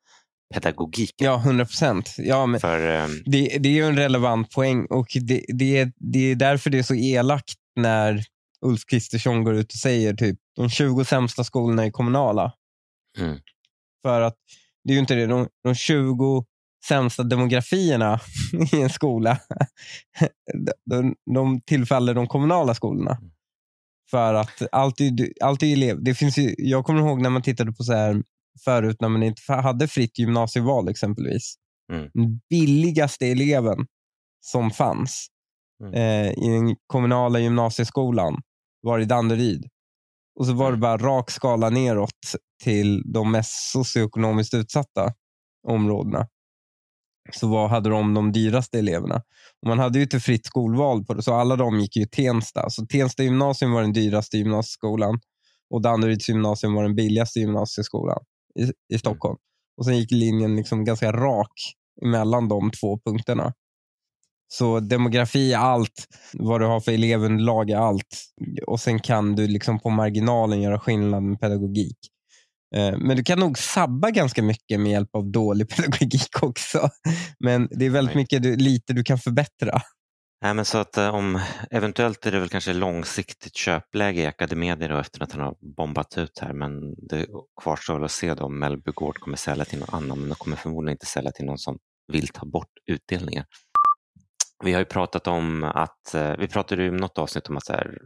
pedagogiken. 0.53 1.25
Ja, 1.25 1.35
100 1.39 1.65
procent. 1.65 2.15
Ja, 2.17 2.45
men 2.45 2.59
För 2.59 2.95
eh, 2.95 3.07
det, 3.25 3.57
det 3.59 3.69
är 3.69 3.73
ju 3.73 3.85
en 3.85 3.97
relevant 3.97 4.51
poäng 4.51 4.85
och 4.85 5.07
det, 5.21 5.45
det, 5.47 5.77
är, 5.77 5.91
det 5.95 6.31
är 6.31 6.35
därför 6.35 6.69
det 6.69 6.79
är 6.79 6.83
så 6.83 6.95
elakt 6.95 7.53
när 7.75 8.23
Ulf 8.65 8.85
Kristersson 8.85 9.43
går 9.43 9.55
ut 9.55 9.73
och 9.73 9.79
säger 9.79 10.13
typ 10.13 10.39
de 10.55 10.69
20 10.69 11.05
sämsta 11.05 11.43
skolorna 11.43 11.85
är 11.85 11.91
kommunala. 11.91 12.53
Mm. 13.17 13.39
För 14.01 14.21
att 14.21 14.35
det 14.83 14.91
är 14.91 14.93
ju 14.93 14.99
inte 14.99 15.15
det. 15.15 15.25
De, 15.25 15.47
de 15.63 15.75
20 15.75 16.45
sämsta 16.87 17.23
demografierna 17.23 18.19
i 18.73 18.81
en 18.81 18.89
skola, 18.89 19.39
de, 20.89 21.15
de 21.33 21.61
tillfaller 21.61 22.13
de 22.13 22.27
kommunala 22.27 22.75
skolorna. 22.75 23.17
För 24.11 24.33
att 24.33 24.61
allt 24.71 25.01
är, 25.01 25.29
allt 25.41 25.63
är 25.63 25.73
elev. 25.73 26.03
Det 26.03 26.15
finns 26.15 26.37
ju, 26.37 26.55
jag 26.57 26.85
kommer 26.85 26.99
ihåg 26.99 27.21
när 27.21 27.29
man 27.29 27.41
tittade 27.41 27.71
på 27.71 27.83
så 27.83 27.93
här 27.93 28.23
förut 28.63 28.97
när 28.99 29.09
man 29.09 29.23
inte 29.23 29.53
hade 29.53 29.87
fritt 29.87 30.19
gymnasieval 30.19 30.87
exempelvis. 30.89 31.55
Mm. 31.93 32.09
Den 32.13 32.41
billigaste 32.49 33.27
eleven 33.27 33.87
som 34.41 34.71
fanns 34.71 35.29
Mm. 35.83 35.93
eh, 35.93 36.31
i 36.31 36.49
den 36.49 36.75
kommunala 36.87 37.39
gymnasieskolan 37.39 38.41
var 38.85 38.99
i 38.99 39.05
Danderyd. 39.05 39.65
Och 40.39 40.45
så 40.45 40.53
var 40.53 40.65
det 40.65 40.69
Mm. 40.69 40.79
bara 40.79 40.97
rak 40.97 41.31
skala 41.31 41.69
neråt 41.69 42.11
till 42.63 43.03
de 43.13 43.31
mest 43.31 43.71
socioekonomiskt 43.71 44.53
utsatta 44.53 45.13
områdena. 45.67 46.27
Så 47.33 47.47
vad 47.47 47.69
hade 47.69 47.89
de 47.89 48.13
de 48.13 48.31
dyraste 48.31 48.79
eleverna? 48.79 49.15
Och 49.61 49.67
man 49.67 49.79
hade 49.79 49.97
ju 49.97 50.03
inte 50.03 50.19
fritt 50.19 50.45
skolval 50.45 51.05
på 51.05 51.13
det, 51.13 51.21
så 51.23 51.33
alla 51.33 51.55
de 51.55 51.79
gick 51.79 51.95
ju 51.97 52.05
Tensta. 52.05 52.69
Så 52.69 52.85
Tensta 52.85 53.23
gymnasium 53.23 53.71
var 53.71 53.81
den 53.81 53.93
dyraste 53.93 54.37
gymnasieskolan 54.37 55.19
och 55.69 55.81
Danderyds 55.81 56.29
gymnasium 56.29 56.73
var 56.73 56.83
den 56.83 56.95
billigaste 56.95 57.39
gymnasieskolan 57.39 58.19
i, 58.59 58.95
i 58.95 58.97
Stockholm. 58.97 59.37
Och 59.77 59.85
Sen 59.85 59.97
gick 59.97 60.11
linjen 60.11 60.55
liksom 60.55 60.85
ganska 60.85 61.11
rak 61.11 61.73
mellan 62.05 62.47
de 62.49 62.71
två 62.71 62.99
punkterna. 63.05 63.53
Så 64.47 64.79
demografi 64.79 65.53
är 65.53 65.57
allt, 65.57 66.07
vad 66.33 66.61
du 66.61 66.65
har 66.65 66.79
för 66.79 66.91
elevunderlag 66.91 67.69
är 67.69 67.77
allt. 67.77 68.21
Och 68.67 68.79
sen 68.79 68.99
kan 68.99 69.35
du 69.35 69.47
liksom 69.47 69.79
på 69.79 69.89
marginalen 69.89 70.61
göra 70.61 70.79
skillnad 70.79 71.23
med 71.23 71.39
pedagogik. 71.39 71.97
Eh, 72.75 72.97
Men 72.97 73.17
du 73.17 73.23
kan 73.23 73.39
nog 73.39 73.57
sabba 73.57 74.11
ganska 74.11 74.43
mycket 74.43 74.79
med 74.79 74.91
hjälp 74.91 75.15
av 75.15 75.31
dålig 75.31 75.69
pedagogik 75.75 76.43
också. 76.43 76.89
Men 77.39 77.67
det 77.71 77.85
är 77.85 77.89
väldigt 77.89 78.15
mycket 78.15 78.43
du, 78.43 78.55
lite 78.55 78.93
du 78.93 79.03
kan 79.03 79.17
förbättra. 79.17 79.81
Nej, 80.41 80.53
men 80.53 80.65
så 80.65 80.77
att 80.77 80.97
eh, 80.97 81.15
om, 81.15 81.39
eventuellt 81.71 82.25
är 82.25 82.31
det 82.31 82.39
väl 82.39 82.49
kanske 82.49 82.73
långsiktigt 82.73 83.55
köpläge 83.55 84.21
i 84.21 84.25
Academedia 84.25 84.87
då 84.87 84.97
efter 84.97 85.23
att 85.23 85.31
han 85.31 85.41
har 85.41 85.55
bombat 85.77 86.17
ut 86.17 86.39
här 86.41 86.53
men 86.53 86.95
det 87.09 87.27
kvarstår 87.61 87.93
väl 87.93 88.03
att 88.03 88.11
se 88.11 88.33
då 88.33 88.45
om 88.45 88.59
Mellby 88.59 88.91
Gård 88.91 89.17
kommer 89.17 89.37
sälja 89.37 89.65
till 89.65 89.79
någon 89.79 89.95
annan 89.95 90.19
men 90.19 90.29
de 90.29 90.35
kommer 90.35 90.57
förmodligen 90.57 90.95
inte 90.95 91.05
sälja 91.05 91.31
till 91.31 91.45
någon 91.45 91.57
som 91.57 91.77
vill 92.13 92.27
ta 92.27 92.45
bort 92.45 92.71
utdelningar. 92.91 93.45
Vi 94.63 94.73
har 94.73 94.79
ju 94.79 94.85
pratat 94.85 95.27
om 95.27 95.63
att, 95.63 96.13
eh, 96.13 96.37
vi 96.37 96.47
pratade 96.47 96.83
ju 96.83 96.91
något 96.91 97.17
avsnitt 97.17 97.47
om 97.47 97.57
att 97.57 97.69
här, 97.69 97.97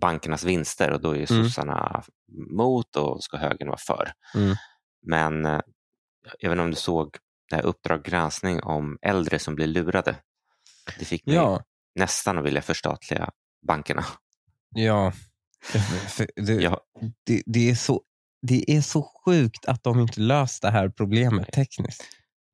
bankernas 0.00 0.44
vinster 0.44 0.90
och 0.90 1.00
då 1.00 1.10
är 1.10 1.16
ju 1.16 1.26
Mm. 1.30 1.44
sossarna 1.44 2.04
mot 2.50 2.96
och 2.96 3.24
ska 3.24 3.36
högern 3.36 3.68
vara 3.68 3.78
för. 3.78 4.12
Mm. 4.34 4.56
Men 5.06 5.46
eh, 5.46 5.60
jag 6.38 6.50
vet 6.50 6.54
inte 6.54 6.62
om 6.64 6.70
du 6.70 6.76
såg 6.76 7.16
det 7.50 7.56
här 7.56 7.62
Uppdrag 7.62 8.04
granskning 8.04 8.62
om 8.62 8.98
äldre 9.02 9.38
som 9.38 9.54
blir 9.54 9.66
lurade. 9.66 10.16
Det 10.98 11.04
fick 11.04 11.26
mig 11.26 11.34
Ja, 11.34 11.62
nästan 11.94 12.38
att 12.38 12.44
vilja 12.44 12.62
förstatliga 12.62 13.30
bankerna. 13.66 14.04
ja. 14.70 15.12
Det, 16.36 16.52
Jag, 16.52 16.80
det, 17.26 17.42
det, 17.46 17.70
är 17.70 17.74
så, 17.74 18.02
det 18.42 18.70
är 18.76 18.80
så 18.80 19.02
sjukt 19.24 19.66
att 19.66 19.82
de 19.82 20.00
inte 20.00 20.20
löst 20.20 20.62
det 20.62 20.70
här 20.70 20.88
problemet 20.88 21.52
tekniskt. 21.52 22.04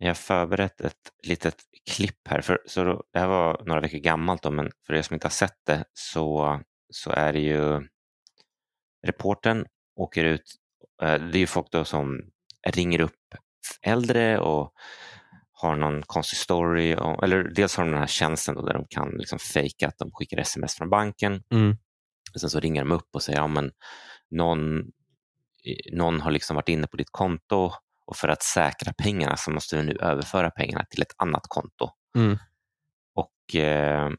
Jag 0.02 0.10
har 0.10 0.14
förberett 0.14 0.80
ett 0.80 1.12
litet 1.22 1.56
klipp 1.90 2.28
här. 2.28 2.40
För, 2.40 2.58
så 2.66 2.84
då, 2.84 3.02
det 3.12 3.18
här 3.18 3.26
var 3.28 3.62
några 3.66 3.80
veckor 3.80 3.98
gammalt, 3.98 4.42
då, 4.42 4.50
men 4.50 4.70
för 4.86 4.94
er 4.94 5.02
som 5.02 5.14
inte 5.14 5.26
har 5.26 5.30
sett 5.30 5.58
det 5.66 5.84
så, 5.92 6.60
så 6.90 7.10
är 7.10 7.32
det 7.32 7.40
ju 7.40 7.88
reporten 9.06 9.66
åker 9.96 10.24
ut. 10.24 10.54
eh, 11.02 11.14
Det 11.14 11.38
är 11.38 11.40
ju 11.40 11.46
folk 11.46 11.66
då 11.70 11.84
som 11.84 12.20
ringer 12.66 13.00
upp 13.00 13.34
äldre 13.82 14.38
och 14.38 14.72
har 15.52 15.76
någon 15.76 16.02
konstig 16.02 16.38
story. 16.38 16.94
Och, 16.96 17.24
eller 17.24 17.42
dels 17.44 17.76
har 17.76 17.84
de 17.84 17.90
den 17.90 18.00
här 18.00 18.06
tjänsten 18.06 18.54
där 18.54 18.74
de 18.74 18.86
kan 18.88 19.10
liksom 19.10 19.38
fejka 19.38 19.88
att 19.88 19.98
de 19.98 20.10
skickar 20.12 20.38
sms 20.38 20.74
från 20.76 20.90
banken. 20.90 21.42
Mm. 21.52 21.76
Och 22.34 22.40
sen 22.40 22.50
så 22.50 22.60
ringer 22.60 22.84
de 22.84 22.92
upp 22.92 23.08
och 23.12 23.22
säger 23.22 23.38
ja, 23.38 23.46
men 23.46 23.70
någon, 24.30 24.82
någon 25.92 26.20
har 26.20 26.30
liksom 26.30 26.56
varit 26.56 26.68
inne 26.68 26.86
på 26.86 26.96
ditt 26.96 27.10
konto 27.10 27.72
och 28.06 28.16
för 28.16 28.28
att 28.28 28.42
säkra 28.42 28.92
pengarna 28.92 29.36
så 29.36 29.50
måste 29.50 29.76
vi 29.76 29.82
nu 29.82 29.96
överföra 30.00 30.50
pengarna 30.50 30.84
till 30.90 31.02
ett 31.02 31.14
annat 31.16 31.42
konto. 31.48 31.90
Mm. 32.16 32.38
Och 33.14 33.56
eh, 33.56 34.10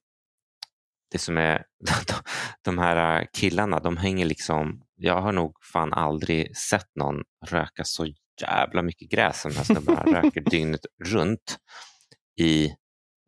det 1.12 1.18
som 1.18 1.38
är, 1.38 1.66
de 2.62 2.78
här 2.78 3.28
killarna, 3.34 3.80
de 3.80 3.98
hänger 3.98 4.26
liksom, 4.26 4.84
jag 4.96 5.22
har 5.22 5.32
nog 5.32 5.58
fan 5.64 5.94
aldrig 5.94 6.58
sett 6.58 6.96
någon 6.96 7.24
röka 7.46 7.84
så 7.84 8.08
jävla 8.42 8.82
mycket 8.82 9.10
gräs 9.10 9.42
som 9.42 9.52
de 9.52 9.58
här 9.58 9.64
snubbarna 9.64 10.04
röker 10.22 10.42
dygnet 10.42 10.86
runt 11.06 11.58
i 12.40 12.76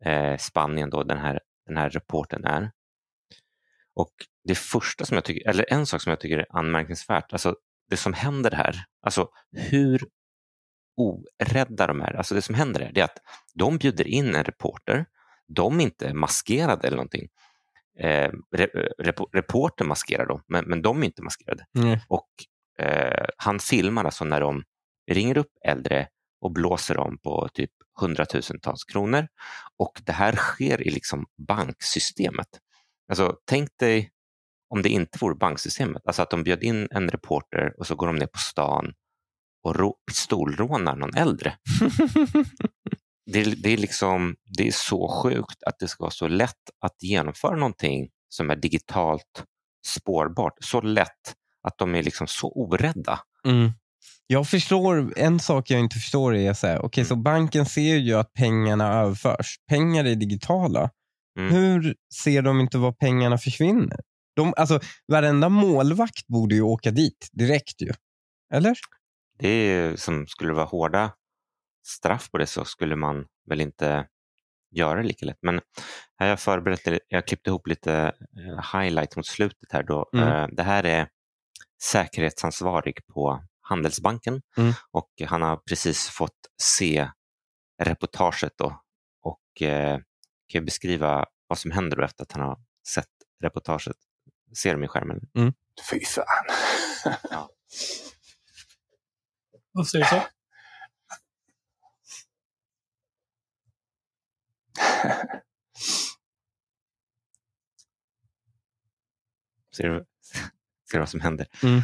eh, 0.04 0.36
Spanien 0.36 0.90
då 0.90 1.02
den 1.02 1.18
här, 1.18 1.40
den 1.66 1.76
här 1.76 1.90
reporten 1.90 2.44
är. 2.44 2.70
Och 3.94 4.12
det 4.44 4.54
första 4.54 5.04
som 5.04 5.14
jag 5.14 5.24
tycker, 5.24 5.48
eller 5.48 5.72
en 5.72 5.86
sak 5.86 6.02
som 6.02 6.10
jag 6.10 6.20
tycker 6.20 6.38
är 6.38 6.46
anmärkningsvärt, 6.50 7.32
alltså 7.32 7.56
det 7.90 7.96
som 7.96 8.12
händer 8.12 8.50
här, 8.50 8.84
alltså 9.02 9.28
hur 9.52 10.08
orädda 10.96 11.86
de 11.86 12.00
är. 12.00 12.16
Alltså 12.16 12.34
det 12.34 12.42
som 12.42 12.54
händer 12.54 12.80
är, 12.80 12.92
det 12.92 13.00
är 13.00 13.04
att 13.04 13.18
de 13.54 13.78
bjuder 13.78 14.06
in 14.06 14.34
en 14.34 14.44
reporter, 14.44 15.06
de 15.48 15.80
är 15.80 15.84
inte 15.84 16.14
maskerade 16.14 16.86
eller 16.86 16.96
någonting. 16.96 17.28
Eh, 17.98 18.30
re, 18.56 18.66
rep, 18.98 19.20
reporter 19.32 19.84
maskerar 19.84 20.26
dem, 20.26 20.42
men, 20.48 20.64
men 20.64 20.82
de 20.82 21.02
är 21.02 21.06
inte 21.06 21.22
maskerade. 21.22 21.64
Mm. 21.78 21.98
Och 22.08 22.28
eh, 22.78 23.26
han 23.36 23.58
filmar 23.58 24.04
alltså 24.04 24.24
när 24.24 24.40
de 24.40 24.62
ringer 25.10 25.38
upp 25.38 25.52
äldre 25.64 26.08
och 26.40 26.52
blåser 26.52 26.94
dem 26.94 27.18
på 27.18 27.48
typ 27.54 27.70
hundratusentals 28.00 28.84
kronor. 28.84 29.28
Och 29.78 30.02
det 30.04 30.12
här 30.12 30.32
sker 30.36 30.86
i 30.86 30.90
liksom 30.90 31.26
banksystemet. 31.48 32.48
Alltså, 33.08 33.36
tänk 33.44 33.68
dig 33.78 34.10
om 34.68 34.82
det 34.82 34.88
inte 34.88 35.18
vore 35.20 35.34
banksystemet, 35.34 36.02
alltså 36.06 36.22
att 36.22 36.30
de 36.30 36.42
bjöd 36.42 36.62
in 36.62 36.88
en 36.90 37.08
reporter 37.10 37.74
och 37.78 37.86
så 37.86 37.94
går 37.94 38.06
de 38.06 38.16
ner 38.16 38.26
på 38.26 38.38
stan 38.38 38.92
och 39.66 39.94
pistolrånar 40.06 40.96
någon 40.96 41.14
äldre. 41.16 41.56
Det 43.32 43.40
är, 43.40 43.54
det, 43.56 43.72
är 43.72 43.76
liksom, 43.76 44.36
det 44.56 44.68
är 44.68 44.72
så 44.72 45.22
sjukt 45.22 45.62
att 45.66 45.78
det 45.78 45.88
ska 45.88 46.04
vara 46.04 46.10
så 46.10 46.28
lätt 46.28 46.70
att 46.80 47.02
genomföra 47.02 47.56
någonting 47.56 48.08
som 48.28 48.50
är 48.50 48.56
digitalt 48.56 49.44
spårbart. 49.86 50.52
Så 50.60 50.80
lätt 50.80 51.34
att 51.62 51.78
de 51.78 51.94
är 51.94 52.02
liksom 52.02 52.26
så 52.26 52.48
orädda. 52.48 53.20
Mm. 53.46 53.70
Jag 54.26 54.48
förstår, 54.48 55.12
en 55.16 55.40
sak 55.40 55.70
jag 55.70 55.80
inte 55.80 55.96
förstår 55.96 56.34
är 56.34 56.54
så 56.54 56.66
här, 56.66 56.84
okej 56.84 57.00
Mm. 57.02 57.08
så 57.08 57.16
banken 57.16 57.66
ser 57.66 57.96
ju 57.96 58.14
att 58.14 58.32
pengarna 58.32 58.92
överförs. 58.92 59.56
Pengar 59.68 60.04
är 60.04 60.14
digitala. 60.14 60.90
Mm. 61.38 61.54
Hur 61.54 61.94
ser 62.24 62.42
de 62.42 62.60
inte 62.60 62.78
var 62.78 62.92
pengarna 62.92 63.38
försvinner? 63.38 64.00
De, 64.36 64.54
alltså, 64.56 64.80
varenda 65.08 65.48
målvakt 65.48 66.26
borde 66.26 66.54
ju 66.54 66.62
åka 66.62 66.90
dit 66.90 67.28
direkt 67.32 67.82
ju. 67.82 67.92
Eller? 68.54 68.76
Det 69.38 69.48
är 69.48 69.88
ju 69.90 69.96
som 69.96 70.26
skulle 70.26 70.50
det 70.50 70.54
vara 70.54 70.66
hårda 70.66 71.12
straff 71.86 72.30
på 72.30 72.38
det 72.38 72.46
så 72.46 72.64
skulle 72.64 72.96
man 72.96 73.26
väl 73.48 73.60
inte 73.60 74.08
göra 74.70 75.02
det 75.02 75.08
lika 75.08 75.26
lätt. 75.26 75.38
Men 75.42 75.54
här 76.18 76.26
har 76.26 76.26
jag 76.26 76.40
förberett, 76.40 77.02
jag 77.08 77.26
klippte 77.26 77.50
ihop 77.50 77.66
lite 77.66 77.92
eh, 78.38 78.80
highlight 78.80 79.16
mot 79.16 79.26
slutet 79.26 79.72
här. 79.72 79.82
Då. 79.82 80.10
Mm. 80.14 80.28
Eh, 80.28 80.48
Det 80.52 80.62
här 80.62 80.84
är 80.84 81.08
säkerhetsansvarig 81.82 83.06
på 83.06 83.44
Handelsbanken 83.60 84.42
Mm. 84.56 84.72
och 84.90 85.10
han 85.26 85.42
har 85.42 85.56
precis 85.56 86.08
fått 86.08 86.38
se 86.62 87.10
reportaget 87.82 88.52
då 88.58 88.80
och 89.22 89.62
eh, 89.62 89.98
kan 90.48 90.64
beskriva 90.64 91.26
vad 91.46 91.58
som 91.58 91.70
händer 91.70 92.02
efter 92.02 92.22
att 92.22 92.32
han 92.32 92.42
har 92.42 92.58
sett 92.88 93.08
reportaget. 93.42 93.96
Ser 94.62 94.72
de 94.72 94.84
i 94.84 94.88
skärmen? 94.88 95.20
Fy 95.90 96.00
fan. 96.04 96.24
Varför 99.76 99.88
säger 99.90 100.04
du 100.04 100.08
så? 100.10 100.22
Ser 109.76 109.88
du, 109.88 110.04
ser 110.90 110.92
du 110.92 110.98
vad 110.98 111.08
som 111.08 111.20
händer? 111.20 111.46
Mm. 111.62 111.80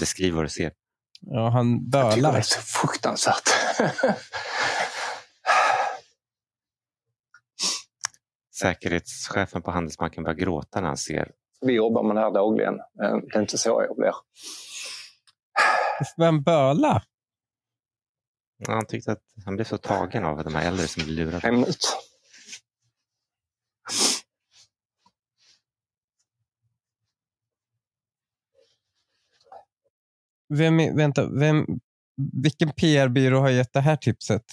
Beskriv 0.00 0.34
vad 0.34 0.44
du 0.44 0.48
ser. 0.48 0.72
Ja, 1.20 1.48
han 1.48 1.70
Jag 1.92 2.10
tycker 2.12 2.22
det 2.22 2.28
är 2.28 2.32
bölar. 2.32 2.40
så 2.40 2.60
fruktansvärt. 2.60 3.48
Säkerhetschefen 8.60 9.62
på 9.62 9.70
Handelsbanken 9.70 10.22
börjar 10.24 10.36
gråta 10.36 10.80
när 10.80 10.88
han 10.88 10.96
ser. 10.96 11.32
Vi 11.60 11.72
jobbar 11.72 12.02
med 12.02 12.16
det 12.16 12.20
här 12.20 12.30
dagligen. 12.30 12.74
Eh, 12.74 13.16
Det 13.32 13.36
är 13.36 13.40
inte 13.40 13.58
så 13.58 13.84
jag 13.88 13.96
blir. 13.96 14.12
Vem 16.16 16.42
böla? 16.42 17.02
Han 18.66 18.86
tyckte 18.86 19.12
att 19.12 19.22
han 19.44 19.54
blev 19.54 19.64
så 19.64 19.78
tagen 19.78 20.24
av 20.24 20.44
de 20.44 20.54
här 20.54 20.68
äldre 20.68 20.88
som 20.88 21.04
blir 21.04 21.14
lurade. 21.14 21.48
En 21.48 21.54
minut. 21.54 21.78
Vem 30.48 30.80
är, 30.80 30.96
vänta, 30.96 31.28
vem, 31.28 31.66
vilken 32.42 32.72
PR-byrå 32.72 33.40
har 33.40 33.50
gett 33.50 33.72
det 33.72 33.80
här 33.80 33.96
tipset? 33.96 34.44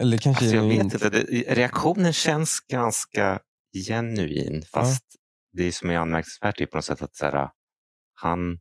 Eller 0.00 0.18
kanske 0.18 0.44
Alltså 0.44 0.56
jag 0.56 0.68
vet 0.68 0.94
inte, 0.94 1.08
reaktionen 1.54 2.12
känns 2.12 2.60
ganska 2.60 3.40
genuin 3.86 4.62
fast 4.62 5.04
det 5.52 5.72
som 5.72 5.90
är 5.90 5.96
anmärkningsvärt 5.96 6.60
är 6.60 6.66
på 6.66 6.76
något 6.76 6.84
sätt 6.84 7.02
att 7.02 7.16
så 7.16 7.24
här, 7.24 7.50
han 8.14 8.58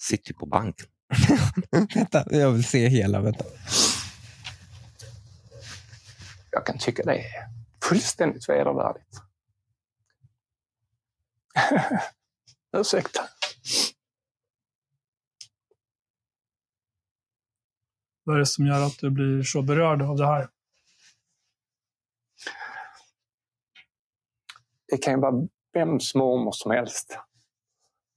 sitter 0.00 0.32
ju 0.32 0.34
på 0.34 0.46
banken. 0.46 0.86
vänta, 1.94 2.24
jag 2.30 2.50
vill 2.50 2.64
se 2.64 2.88
hela. 2.88 3.20
Vänta. 3.20 3.44
Jag 6.50 6.66
kan 6.66 6.78
tycka 6.78 7.02
det 7.02 7.18
är 7.18 7.24
fullständigt 7.82 8.48
vedervärdigt. 8.48 9.16
Ursäkta. 12.76 13.20
Vad 18.24 18.36
är 18.36 18.40
det 18.40 18.46
som 18.46 18.66
gör 18.66 18.86
att 18.86 18.98
du 18.98 19.10
blir 19.10 19.42
så 19.42 19.62
berörd 19.62 20.02
av 20.02 20.16
det 20.16 20.26
här? 20.26 20.48
Det 24.88 24.98
kan 24.98 25.14
ju 25.14 25.20
vara 25.20 25.48
vems 25.72 26.14
mormor 26.14 26.52
som 26.52 26.70
helst. 26.70 27.18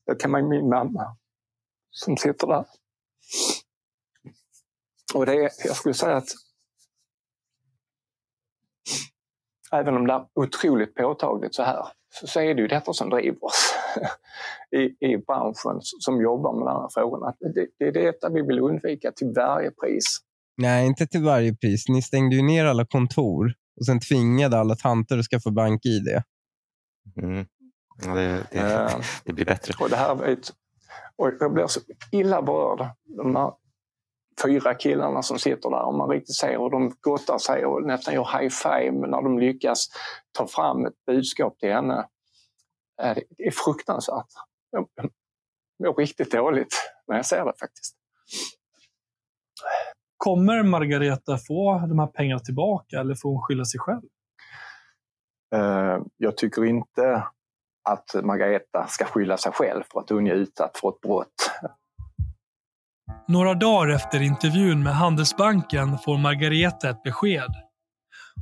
Det 0.05 0.15
kan 0.15 0.31
vara 0.31 0.43
min 0.43 0.69
mamma 0.69 1.17
som 1.93 2.17
sitter 2.17 2.47
där. 2.47 2.65
Och 5.13 5.25
det 5.25 5.33
är, 5.33 5.49
jag 5.65 5.75
skulle 5.75 5.93
säga 5.93 6.17
att 6.17 6.29
även 9.71 9.97
om 9.97 10.07
det 10.07 10.13
är 10.13 10.27
otroligt 10.33 10.95
påtagligt 10.95 11.55
så 11.55 11.63
här, 11.63 11.87
så, 12.09 12.27
så 12.27 12.39
är 12.39 12.55
det 12.55 12.61
ju 12.61 12.67
detta 12.67 12.93
som 12.93 13.09
driver 13.09 13.45
oss. 13.45 13.73
i, 14.71 15.07
i 15.07 15.17
branschen 15.17 15.79
som 15.81 16.21
jobbar 16.21 16.53
med 16.53 16.67
de 16.67 16.81
här 16.81 16.89
frågorna. 16.93 17.33
Det, 17.39 17.67
det 17.79 17.99
är 17.99 18.05
detta 18.05 18.29
vi 18.29 18.41
vill 18.41 18.59
undvika 18.59 19.11
till 19.11 19.33
varje 19.35 19.71
pris. 19.71 20.17
Nej, 20.57 20.87
inte 20.87 21.07
till 21.07 21.23
varje 21.23 21.55
pris. 21.55 21.87
Ni 21.89 22.01
stängde 22.01 22.35
ju 22.35 22.41
ner 22.41 22.65
alla 22.65 22.85
kontor 22.85 23.53
och 23.79 23.85
sen 23.85 23.99
tvingade 23.99 24.59
alla 24.59 24.75
tanter 24.75 25.17
att 25.17 25.25
skaffa 25.25 25.51
bank-id. 25.51 26.21
Mm. 27.17 27.45
Ja, 28.05 28.13
det, 28.13 28.47
det, 28.51 28.89
det 29.25 29.33
blir 29.33 29.45
bättre. 29.45 29.73
Och 29.79 29.89
det 29.89 29.95
här 29.95 30.15
vet, 30.15 30.51
och 31.17 31.31
jag 31.39 31.53
blir 31.53 31.67
så 31.67 31.79
illa 32.11 32.41
berörd. 32.41 32.87
De 33.03 33.35
här 33.35 33.53
fyra 34.43 34.75
killarna 34.75 35.21
som 35.21 35.39
sitter 35.39 35.69
där 35.69 35.83
och 35.85 35.93
man 35.93 36.09
riktigt 36.09 36.35
ser 36.35 36.57
hur 36.59 36.69
de 36.69 36.95
gottar 37.01 37.37
sig 37.37 37.65
och 37.65 37.83
nästan 37.83 38.13
gör 38.13 38.39
high 38.39 38.49
five 38.49 39.07
när 39.07 39.21
de 39.21 39.39
lyckas 39.39 39.87
ta 40.31 40.47
fram 40.47 40.85
ett 40.85 41.05
budskap 41.05 41.59
till 41.59 41.71
henne. 41.73 42.07
Eh, 43.01 43.17
Det 43.29 43.43
är 43.47 43.51
fruktansvärt. 43.51 44.27
Jag 44.71 44.87
mår 45.83 45.93
riktigt 45.95 46.31
dåligt 46.31 46.75
när 47.07 47.15
jag 47.15 47.25
ser 47.25 47.45
det 47.45 47.53
faktiskt. 47.59 47.95
Kommer 50.17 50.63
Margareta 50.63 51.37
få 51.47 51.79
de 51.89 51.99
här 51.99 52.07
pengarna 52.07 52.39
tillbaka 52.39 52.99
eller 52.99 53.15
får 53.15 53.29
hon 53.29 53.41
skylla 53.41 53.65
sig 53.65 53.79
själv? 53.79 54.01
Eh, 55.55 55.99
Jag 56.17 56.37
tycker 56.37 56.65
inte 56.65 57.27
att 57.89 58.23
Margareta 58.23 58.87
ska 58.87 59.05
skylla 59.05 59.37
sig 59.37 59.51
själv 59.51 59.83
för 59.91 59.99
att 59.99 60.09
hon 60.09 60.27
är 60.27 60.33
utsatt 60.33 60.77
för 60.77 60.89
ett 60.89 61.01
brott. 61.01 61.51
Några 63.27 63.53
dagar 63.53 63.95
efter 63.95 64.21
intervjun 64.21 64.83
med 64.83 64.95
Handelsbanken 64.95 65.97
får 66.05 66.17
Margareta 66.17 66.89
ett 66.89 67.03
besked. 67.03 67.51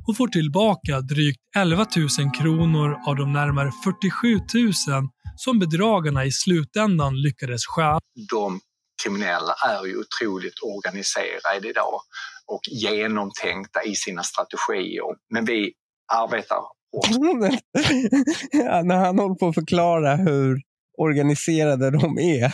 Hon 0.06 0.14
får 0.14 0.28
tillbaka 0.28 1.00
drygt 1.00 1.40
11 1.56 1.86
000 1.96 2.30
kronor 2.40 2.98
av 3.06 3.16
de 3.16 3.32
närmare 3.32 3.70
47 3.84 4.28
000 4.54 5.08
som 5.36 5.58
bedragarna 5.58 6.24
i 6.24 6.32
slutändan 6.32 7.22
lyckades 7.22 7.66
stjäla. 7.66 8.00
de 8.30 8.60
kriminella 9.04 9.54
är 9.68 9.84
ju 9.86 9.96
otroligt 9.98 10.62
organiserade 10.62 11.68
idag 11.68 12.00
och 12.46 12.60
genomtänkta 12.68 13.82
i 13.82 13.94
sina 13.94 14.22
strategier. 14.22 15.16
Men 15.30 15.44
vi 15.44 15.72
arbetar. 16.12 16.62
ja, 18.52 18.82
när 18.82 18.96
han 18.96 19.18
håller 19.18 19.34
på 19.34 19.48
att 19.48 19.54
förklara 19.54 20.16
hur 20.16 20.60
organiserade 20.98 21.90
de 21.90 22.18
är. 22.18 22.52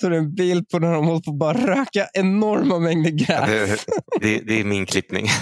Så 0.00 0.06
är 0.06 0.10
det 0.10 0.16
en 0.16 0.34
bild 0.34 0.68
på 0.68 0.78
när 0.78 0.92
de 0.92 1.06
håller 1.06 1.20
på 1.20 1.30
att 1.30 1.38
bara 1.38 1.66
röka 1.66 2.08
enorma 2.12 2.78
mängder 2.78 3.12
Ja, 3.28 3.46
gräs. 3.46 3.84
det, 4.20 4.28
det, 4.28 4.40
det 4.46 4.60
är 4.60 4.64
min 4.64 4.86
klippning. 4.86 5.26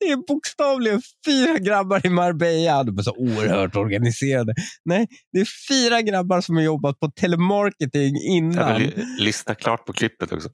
Det 0.00 0.06
är 0.12 0.16
bokstavligen 0.16 1.02
fyra 1.26 1.58
grabbar 1.58 2.06
i 2.06 2.10
Marbella. 2.10 2.84
De 2.84 2.98
är 2.98 3.02
så 3.02 3.12
oerhört 3.16 3.76
organiserade. 3.76 4.54
Nej, 4.84 5.06
det 5.32 5.40
är 5.40 5.46
fyra 5.68 6.02
grabbar 6.02 6.40
som 6.40 6.56
har 6.56 6.62
jobbat 6.62 7.00
på 7.00 7.10
telemarketing 7.10 8.14
Jag 8.16 8.36
innan. 8.36 8.78
vill 8.80 9.04
lyssna 9.18 9.54
klart 9.54 9.86
på 9.86 9.92
klippet 9.92 10.32
också. 10.32 10.48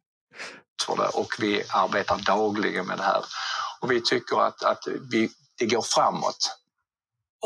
och 1.14 1.28
vi 1.40 1.62
arbetar 1.74 2.20
dagligen 2.26 2.86
med 2.86 2.98
det 2.98 3.02
här. 3.02 3.22
Och 3.82 3.90
vi 3.90 4.00
tycker 4.00 4.46
att, 4.46 4.62
att 4.62 4.84
vi, 5.10 5.30
det 5.58 5.66
går 5.66 5.82
framåt. 5.82 6.58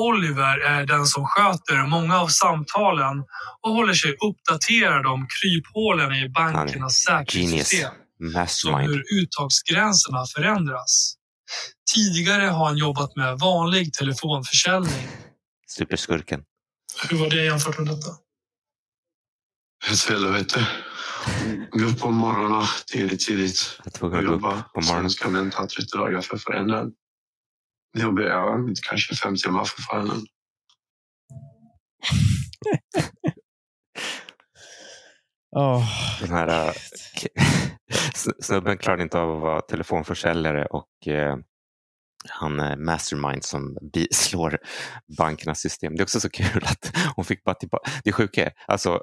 Oliver 0.01 0.59
är 0.61 0.87
den 0.87 1.07
som 1.07 1.27
sköter 1.27 1.87
många 1.87 2.21
av 2.21 2.29
samtalen 2.29 3.25
och 3.63 3.73
håller 3.73 3.95
sig 3.95 4.11
uppdaterad 4.29 5.07
om 5.07 5.27
kryphålen 5.41 6.13
i 6.13 6.29
bankernas 6.29 6.95
säkerhetssystem. 6.95 7.93
Som 8.49 8.75
hur 8.81 9.05
uttagsgränserna 9.23 10.27
förändras. 10.35 11.15
Tidigare 11.95 12.45
har 12.47 12.67
han 12.67 12.77
jobbat 12.77 13.17
med 13.17 13.39
vanlig 13.39 13.93
telefonförsäljning. 13.93 15.09
Superskurken. 15.69 16.43
Hur 17.11 17.19
var 17.19 17.31
det 17.31 17.45
jämfört 17.45 17.79
med 17.79 17.87
detta? 17.87 18.11
Ett 19.93 20.09
helvete. 20.11 20.67
Gå 21.71 21.85
upp 21.85 22.01
på 22.01 22.11
morgonen 22.11 22.67
tidigt, 22.93 23.27
tidigt. 23.27 23.75
Jag 23.79 23.87
är 23.87 23.91
tvungen 23.91 24.19
att 24.19 24.25
gå 24.27 24.33
upp 24.33 24.43
jobba. 24.43 24.63
på 24.75 24.83
Sen 24.83 24.89
morgonen. 24.93 25.11
ska 25.11 25.29
man 25.29 25.51
ta 25.51 25.67
30 25.67 25.97
dagar 25.99 26.21
för 26.21 26.37
förändringen. 26.37 26.93
Jobbar 27.99 28.23
jag 28.23 28.75
kanske 28.89 29.15
fem 29.15 29.37
timmar 29.37 29.65
för 29.65 29.83
förändringen. 29.83 30.27
Åh, 35.57 35.85
Den 36.21 36.31
här 36.31 36.69
äh, 36.69 36.73
sn- 38.15 38.43
snubben 38.43 38.79
klarade 38.79 39.03
inte 39.03 39.19
av 39.19 39.37
att 39.37 39.43
vara 39.43 39.61
telefonförsäljare 39.61 40.67
och 40.67 41.09
eh, 41.09 41.37
han 42.29 42.61
är 42.61 42.77
mastermind 42.77 43.45
som 43.45 43.77
slår 44.13 44.59
bankernas 45.19 45.61
system. 45.61 45.97
Det 45.97 46.01
är 46.01 46.05
också 46.05 46.21
så 46.21 46.31
kul 46.31 46.65
att 46.65 46.93
hon 47.17 47.25
fick 47.25 47.45
bara 47.45 47.55
tillbaka. 47.55 47.91
Det 48.05 48.13
sjuka 48.13 48.45
är, 48.47 48.53
alltså 48.67 49.01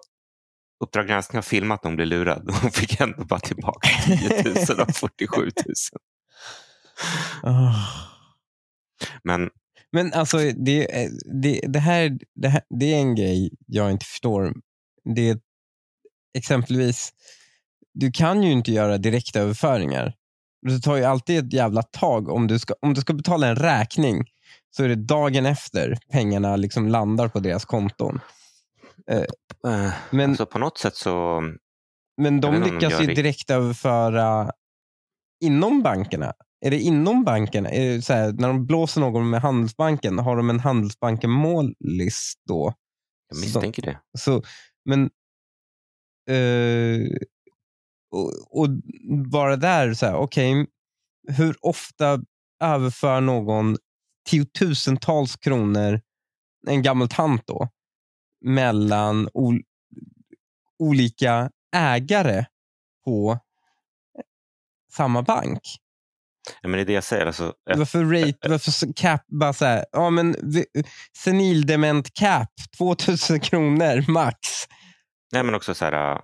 Uppdrag 0.84 1.08
granskning 1.08 1.38
har 1.38 1.42
filmat 1.44 1.84
när 1.84 1.90
hon 1.90 1.96
blev 1.96 2.08
lurad. 2.08 2.50
Hon 2.62 2.72
fick 2.72 3.00
ändå 3.02 3.26
bara 3.26 3.40
tillbaka 3.40 3.90
10 4.06 4.44
000 4.70 4.80
av 4.80 4.92
47 4.92 5.42
000. 5.42 5.52
åh. 7.44 7.80
Men 9.24 9.50
Men 9.92 10.14
alltså, 10.14 10.38
det, 10.38 11.04
är- 11.04 11.10
det, 11.42 11.62
det, 11.68 11.80
här, 11.80 12.18
det, 12.36 12.48
här, 12.50 12.62
det 12.80 12.94
är 12.94 12.98
en 12.98 13.16
grej 13.16 13.52
jag 13.68 13.92
inte 13.92 14.06
förstår. 14.06 14.54
Det 15.16 15.30
är 15.30 15.38
exempelvis, 16.38 17.14
du 17.94 18.12
kan 18.12 18.44
ju 18.44 18.52
inte 18.52 18.72
göra 18.72 18.98
direktöverföringar. 18.98 20.14
Det 20.70 20.80
tar 20.80 20.96
ju 20.96 21.04
alltid 21.04 21.46
ett 21.46 21.54
jävla 21.54 21.84
tag. 21.84 22.30
Om 22.30 22.48
du 22.48 22.60
ska, 22.60 22.74
om 22.82 22.94
du 22.94 23.02
ska 23.02 23.14
betala 23.14 23.48
en 23.48 23.56
räkning 23.56 24.24
så 24.72 24.84
är 24.84 24.88
det 24.90 24.96
dagen 24.96 25.46
efter 25.46 25.98
pengarna 26.12 26.56
liksom 26.56 26.88
landar 26.88 27.28
på 27.28 27.40
deras 27.40 27.66
konton. 27.66 28.20
Eh, 29.12 29.94
Men, 30.10 30.30
alltså, 30.30 30.46
på 30.46 30.60
något 30.60 30.78
sätt 30.78 30.96
så... 30.96 31.42
men 32.22 32.42
de 32.42 32.62
lyckas 32.62 33.02
ju 33.02 33.06
det. 33.06 33.14
direktöverföra 33.14 34.52
inom 35.44 35.82
bankerna. 35.82 36.34
Är 36.66 36.72
det 36.72 36.80
inom 36.80 37.24
bankerna? 37.24 37.70
Det 37.70 38.06
så 38.06 38.14
här, 38.14 38.34
när 38.34 38.48
de 38.48 38.66
blåser 38.66 39.02
någon 39.02 39.30
med 39.30 39.42
Handelsbanken, 39.42 40.20
har 40.20 40.38
de 40.38 40.50
en 40.50 40.60
Handelsbanken-målis 40.60 42.34
då? 42.48 42.74
Jag 43.30 43.40
misstänker 43.40 43.82
det. 43.82 44.00
Så, 44.18 44.42
men 44.86 45.10
eh, 46.30 47.18
och, 48.12 48.62
och 48.62 48.70
bara 49.32 49.56
där, 49.56 49.94
så 49.94 50.06
här, 50.06 50.16
okej, 50.16 50.68
hur 51.28 51.56
ofta 51.62 52.22
överför 52.64 53.22
någon 53.22 53.78
tiotusentals 54.30 55.36
kronor, 55.36 56.02
en 56.68 56.82
gammal 56.82 57.10
tant 57.10 57.48
då, 57.48 57.70
mellan 58.44 59.30
ol, 59.34 59.62
olika 60.80 61.50
ägare 61.76 62.46
på 63.06 63.40
samma 64.92 65.22
bank? 65.22 65.60
Ja, 66.62 66.70
men 66.70 66.78
det 66.78 66.82
är 66.84 66.86
det 66.86 66.94
jag 66.94 67.04
säger. 67.04 67.26
Alltså, 67.26 67.54
ett- 67.72 67.78
Varför 67.78 68.06
rate, 68.06 68.50
varför 68.50 68.94
cap, 68.94 69.22
bara 69.28 69.54
så 69.54 69.66
här, 69.66 69.86
ja 69.92 70.10
men 70.10 70.36
senildement 71.18 72.14
cap, 72.14 72.50
2000 72.78 73.40
kronor 73.40 74.12
max. 74.12 74.38
Nej, 75.32 75.44
men 75.44 75.56
också 75.56 75.74
så 75.74 75.86
här, 75.86 76.12
äh, 76.16 76.20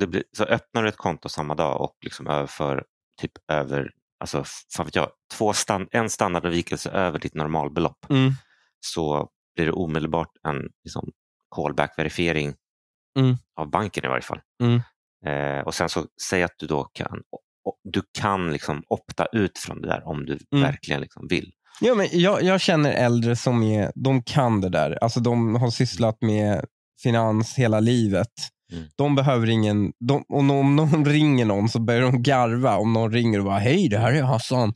det 0.00 0.06
blir, 0.06 0.24
så 0.36 0.44
öppnar 0.44 0.82
du 0.82 0.88
ett 0.88 0.96
konto 0.96 1.28
samma 1.28 1.54
dag 1.54 1.80
och 1.80 1.96
liksom 2.00 2.26
överför 2.26 2.84
typ 3.20 3.32
över, 3.52 3.90
alltså 4.20 4.44
fan 4.76 4.86
vet 4.86 4.94
jag, 4.94 5.10
två 5.34 5.52
stand, 5.52 5.88
en 5.90 6.10
standardavvikelse 6.10 6.90
över 6.90 7.18
ditt 7.18 7.34
normalbelopp 7.34 8.10
Mm. 8.10 8.32
så 8.80 9.28
blir 9.56 9.66
det 9.66 9.72
omedelbart 9.72 10.30
en 10.48 10.68
liksom, 10.84 11.12
callback-verifiering 11.54 12.54
Mm. 13.18 13.36
av 13.56 13.70
banken 13.70 14.04
i 14.04 14.08
varje 14.08 14.22
fall. 14.22 14.40
Mm. 14.62 14.80
Eh, 15.26 15.64
och 15.64 15.74
sen 15.74 15.88
så 15.88 16.04
säg 16.28 16.42
att 16.42 16.54
du 16.58 16.66
då 16.66 16.84
kan, 16.84 17.22
du 17.84 18.02
kan 18.18 18.52
liksom 18.52 18.82
opta 18.88 19.26
ut 19.32 19.58
från 19.58 19.80
det 19.80 19.88
där 19.88 20.08
om 20.08 20.26
du 20.26 20.38
Mm. 20.52 20.62
verkligen 20.64 21.00
liksom 21.00 21.26
vill. 21.28 21.52
Ja, 21.80 21.94
men 21.94 22.08
jag, 22.12 22.42
jag 22.42 22.60
känner 22.60 22.92
äldre 22.92 23.36
som 23.36 23.62
är, 23.62 23.92
de 23.94 24.22
kan 24.22 24.60
det 24.60 24.68
där. 24.68 24.98
Alltså 25.04 25.20
de 25.20 25.54
har 25.54 25.70
sysslat 25.70 26.16
med 26.20 26.64
finans 27.02 27.54
hela 27.58 27.80
livet. 27.80 28.32
Mm. 28.72 28.84
De 28.96 29.14
behöver 29.14 29.50
ingen, 29.50 29.92
de, 30.08 30.24
och 30.28 30.38
om 30.38 30.76
någon 30.76 31.04
ringer 31.10 31.44
någon 31.44 31.68
så 31.68 31.80
börjar 31.80 32.02
de 32.02 32.22
garva. 32.22 32.76
Om 32.76 32.92
någon 32.92 33.12
ringer 33.12 33.38
och 33.38 33.44
bara, 33.44 33.58
hej 33.58 33.88
det 33.88 33.98
här 33.98 34.12
är 34.12 34.22
Hassan. 34.22 34.72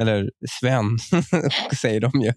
Eller 0.00 0.30
Sven, 0.60 0.98
säger 1.80 2.00
de 2.00 2.10
ju. 2.20 2.32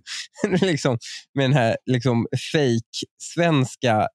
liksom, 0.67 0.97
med 1.33 1.45
den 1.45 1.53
här 1.53 1.77
liksom, 1.85 2.27
fake 2.53 3.05
svenska 3.21 4.07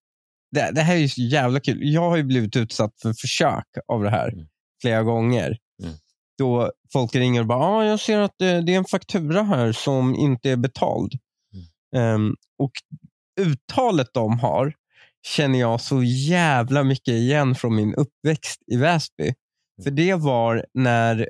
det, 0.50 0.70
det 0.74 0.80
här 0.80 0.94
är 0.94 0.98
ju 0.98 1.08
så 1.08 1.20
jävla 1.22 1.60
kul. 1.60 1.78
Jag 1.80 2.10
har 2.10 2.16
ju 2.16 2.22
blivit 2.22 2.56
utsatt 2.56 2.92
för 3.02 3.12
försök 3.12 3.66
av 3.92 4.02
det 4.02 4.10
här 4.10 4.28
Mm. 4.32 4.46
flera 4.82 5.02
gånger. 5.02 5.56
Mm. 5.82 5.94
Då 6.38 6.72
folk 6.92 7.14
ringer 7.14 7.40
och 7.40 7.46
bara, 7.46 7.58
ah, 7.58 7.84
jag 7.84 8.00
ser 8.00 8.18
att 8.18 8.34
det, 8.38 8.60
det 8.60 8.74
är 8.74 8.78
en 8.78 8.84
faktura 8.84 9.42
här 9.42 9.72
som 9.72 10.14
inte 10.14 10.50
är 10.50 10.56
betald. 10.56 11.12
Ehm, 11.96 12.34
och 12.58 12.72
uttalet 13.40 14.08
de 14.14 14.38
har 14.38 14.72
känner 15.36 15.58
jag 15.60 15.80
så 15.80 16.02
jävla 16.02 16.84
mycket 16.84 17.14
igen 17.14 17.54
från 17.54 17.76
min 17.76 17.94
uppväxt 17.94 18.60
i 18.72 18.76
Väsby. 18.76 19.34
För 19.84 19.90
det 19.90 20.14
var 20.14 20.64
när 20.74 21.28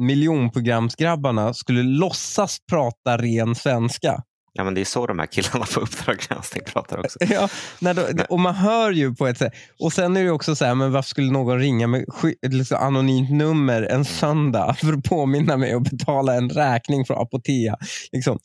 miljonprogramsgrabbarna 0.00 1.54
skulle 1.54 1.82
låtsas 1.82 2.58
prata 2.70 3.18
ren 3.18 3.54
svenska. 3.54 4.22
Ja, 4.52 4.64
men 4.64 4.74
det 4.74 4.80
är 4.80 4.84
så 4.84 5.06
de 5.06 5.18
här 5.18 5.26
killarna 5.26 5.66
på 5.74 5.80
Uppdrag 5.80 6.18
granskning 6.28 6.64
pratar 6.64 6.98
också. 6.98 7.18
Ja, 7.30 7.48
när 7.78 7.94
då, 7.94 8.24
och 8.28 8.40
man 8.40 8.54
hör 8.54 8.90
ju 8.90 9.14
på 9.14 9.26
ett 9.26 9.38
sätt. 9.38 9.52
Och 9.78 9.92
sen 9.92 10.16
är 10.16 10.24
det 10.24 10.30
också 10.30 10.56
så 10.56 10.64
här, 10.64 10.74
men 10.74 10.92
varför 10.92 11.08
skulle 11.08 11.32
någon 11.32 11.58
ringa 11.58 11.86
med 11.86 12.04
liksom 12.42 12.78
anonymt 12.78 13.30
nummer 13.30 13.82
en 13.82 14.04
söndag 14.04 14.74
för 14.74 14.92
att 14.92 15.04
påminna 15.04 15.56
mig 15.56 15.72
att 15.72 15.90
betala 15.90 16.34
en 16.34 16.50
räkning 16.50 17.04
från 17.04 17.18
Apotea? 17.18 17.76
Liksom. 18.12 18.38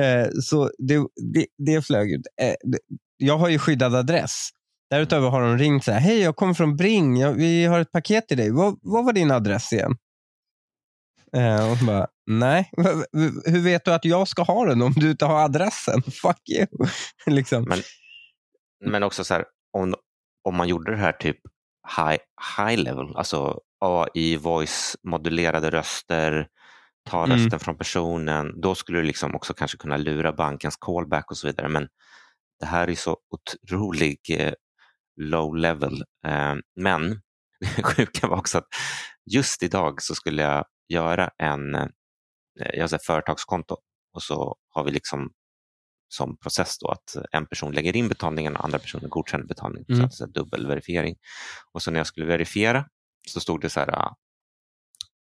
Eh, 0.00 0.28
så 0.42 0.70
det, 0.78 0.96
det, 1.34 1.46
det 1.58 1.82
flög 1.86 2.12
ut. 2.12 2.26
Eh, 2.42 2.54
jag 3.16 3.38
har 3.38 3.48
ju 3.48 3.58
skyddad 3.58 3.94
adress. 3.94 4.48
Därutöver 4.90 5.28
har 5.30 5.40
de 5.42 5.58
ringt 5.58 5.84
så 5.84 5.92
här, 5.92 6.00
hej 6.00 6.20
jag 6.20 6.36
kommer 6.36 6.54
från 6.54 6.76
Bring, 6.76 7.16
jag, 7.16 7.32
vi 7.32 7.64
har 7.64 7.80
ett 7.80 7.92
paket 7.92 8.28
till 8.28 8.36
dig. 8.36 8.50
Vad, 8.50 8.78
vad 8.82 9.04
var 9.04 9.12
din 9.12 9.30
adress 9.30 9.72
igen? 9.72 9.96
Eh, 11.36 11.70
och 11.70 11.76
bara, 11.86 12.06
nej, 12.26 12.70
hur 13.46 13.64
vet 13.64 13.84
du 13.84 13.92
att 13.94 14.04
jag 14.04 14.28
ska 14.28 14.42
ha 14.42 14.64
den 14.66 14.82
om 14.82 14.92
du 14.92 15.10
inte 15.10 15.24
har 15.24 15.44
adressen? 15.44 16.02
Fuck 16.22 16.48
you. 16.48 16.66
liksom. 17.26 17.64
Men, 17.68 17.78
men 18.84 19.02
också 19.02 19.24
så 19.24 19.34
här, 19.34 19.44
om, 19.72 19.94
om 20.44 20.54
man 20.56 20.68
gjorde 20.68 20.90
det 20.90 20.98
här 20.98 21.12
typ 21.12 21.36
high, 21.96 22.18
high 22.58 22.82
level, 22.82 23.16
alltså 23.16 23.60
AI, 23.80 24.36
voice, 24.36 24.96
modulerade 25.08 25.70
röster, 25.70 26.46
ta 27.10 27.24
Mm. 27.24 27.38
rösten 27.38 27.58
från 27.58 27.78
personen, 27.78 28.60
då 28.60 28.74
skulle 28.74 28.98
du 28.98 29.04
liksom 29.04 29.34
också 29.34 29.54
kanske 29.54 29.78
kunna 29.78 29.96
lura 29.96 30.32
bankens 30.32 30.76
callback 30.76 31.30
och 31.30 31.36
så 31.36 31.46
vidare. 31.46 31.68
Men 31.68 31.88
det 32.60 32.66
här 32.66 32.90
är 32.90 32.94
så 32.94 33.16
otrolig 33.30 34.20
eh, 34.30 34.52
low 35.16 35.56
level. 35.56 36.04
Eh, 36.26 36.54
men 36.76 37.22
det 37.60 37.82
sjuka 37.82 38.26
var 38.26 38.36
också 38.36 38.58
att 38.58 38.68
just 39.30 39.62
idag 39.62 40.02
så 40.02 40.14
skulle 40.14 40.42
jag 40.42 40.64
göra 40.88 41.30
en 41.38 41.74
eh, 41.74 41.88
jag 42.56 42.82
har 42.82 42.90
här 42.90 42.98
företagskonto 42.98 43.76
och 44.12 44.22
så 44.22 44.56
har 44.68 44.84
vi 44.84 44.90
liksom 44.90 45.30
som 46.08 46.36
process 46.36 46.78
då 46.78 46.88
att 46.88 47.16
en 47.32 47.46
person 47.46 47.72
lägger 47.72 47.96
in 47.96 48.08
betalningen 48.08 48.56
och 48.56 48.64
andra 48.64 48.78
personen 48.78 49.10
godkänner 49.10 49.44
betalningen. 49.44 49.86
Mm. 49.88 50.10
Så 50.10 50.24
är 50.24 50.28
dubbelverifiering. 50.28 51.16
Och 51.72 51.82
så 51.82 51.90
när 51.90 52.00
jag 52.00 52.06
skulle 52.06 52.26
verifiera 52.26 52.88
så 53.28 53.40
stod 53.40 53.60
det 53.60 53.70
så 53.70 53.80
här 53.80 53.88
uh, 53.90 54.12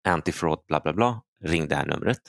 anti-fraud 0.08 0.60
bla 0.68 0.80
bla 0.80 0.94
bla, 0.94 1.22
ring 1.42 1.68
det 1.68 1.76
här 1.76 1.86
numret. 1.86 2.22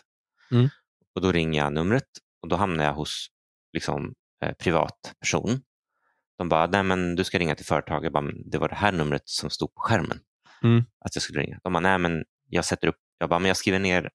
Mm. 0.51 0.69
Och 1.15 1.21
då 1.21 1.33
ringer 1.33 1.61
jag 1.61 1.73
numret 1.73 2.09
och 2.43 2.49
då 2.49 2.57
hamnar 2.57 2.85
jag 2.85 2.95
hos 2.95 3.27
liksom, 3.73 4.15
privatperson. 4.53 5.61
De 6.39 6.49
bara, 6.49 6.67
nej 6.67 6.83
men 6.83 7.15
du 7.17 7.25
ska 7.25 7.39
ringa 7.39 7.55
till 7.55 7.67
företaget. 7.67 8.13
Bara, 8.13 8.21
"Men 8.23 8.51
det 8.51 8.59
var 8.59 8.69
det 8.69 8.75
här 8.75 8.93
numret 8.93 9.23
som 9.25 9.51
stod 9.51 9.75
på 9.75 9.81
skärmen. 9.81 10.19
Mm. 10.63 10.85
Att 11.05 11.17
jag 11.17 11.23
skulle 11.23 11.41
ringa. 11.41 11.59
De 11.63 11.73
bara, 11.73 11.81
nej 11.81 11.99
men 11.99 12.25
jag 12.49 12.65
sätter 12.65 12.89
upp, 12.89 12.97
jag 13.19 13.29
bara, 13.29 13.39
men 13.39 13.49
jag 13.49 13.57
skriver 13.57 13.79
ner 13.79 14.11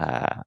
eh, 0.00 0.38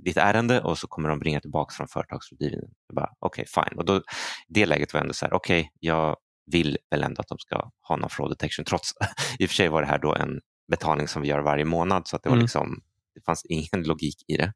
ditt 0.00 0.16
ärende 0.16 0.60
och 0.60 0.78
så 0.78 0.86
kommer 0.86 1.08
de 1.08 1.20
ringa 1.20 1.40
tillbaka 1.40 1.72
från 1.74 1.88
företagsrådgivningen. 1.88 2.70
Okej, 3.18 3.44
fine. 3.46 3.78
Och 3.78 3.84
då, 3.84 4.02
det 4.48 4.66
läget 4.66 4.92
var 4.94 5.00
ändå 5.00 5.12
så 5.14 5.26
här, 5.26 5.32
okej, 5.34 5.70
jag 5.80 6.16
vill 6.52 6.78
väl 6.90 7.02
ändå 7.02 7.20
att 7.20 7.28
de 7.28 7.38
ska 7.38 7.70
ha 7.88 7.96
någon 7.96 8.10
fraud 8.10 8.30
detection. 8.30 8.64
Trots, 8.64 8.90
i 9.38 9.44
och 9.46 9.48
för 9.50 9.54
sig 9.54 9.68
var 9.68 9.82
det 9.82 9.88
här 9.88 9.98
då 9.98 10.14
en 10.14 10.40
betalning 10.70 11.08
som 11.08 11.22
vi 11.22 11.28
gör 11.28 11.38
varje 11.40 11.64
månad 11.64 12.08
så 12.08 12.16
att 12.16 12.22
det, 12.22 12.28
var 12.28 12.36
Mm. 12.36 12.44
liksom, 12.44 12.80
det 13.14 13.20
fanns 13.26 13.44
ingen 13.44 13.86
logik 13.86 14.24
i 14.28 14.36
det. 14.36 14.52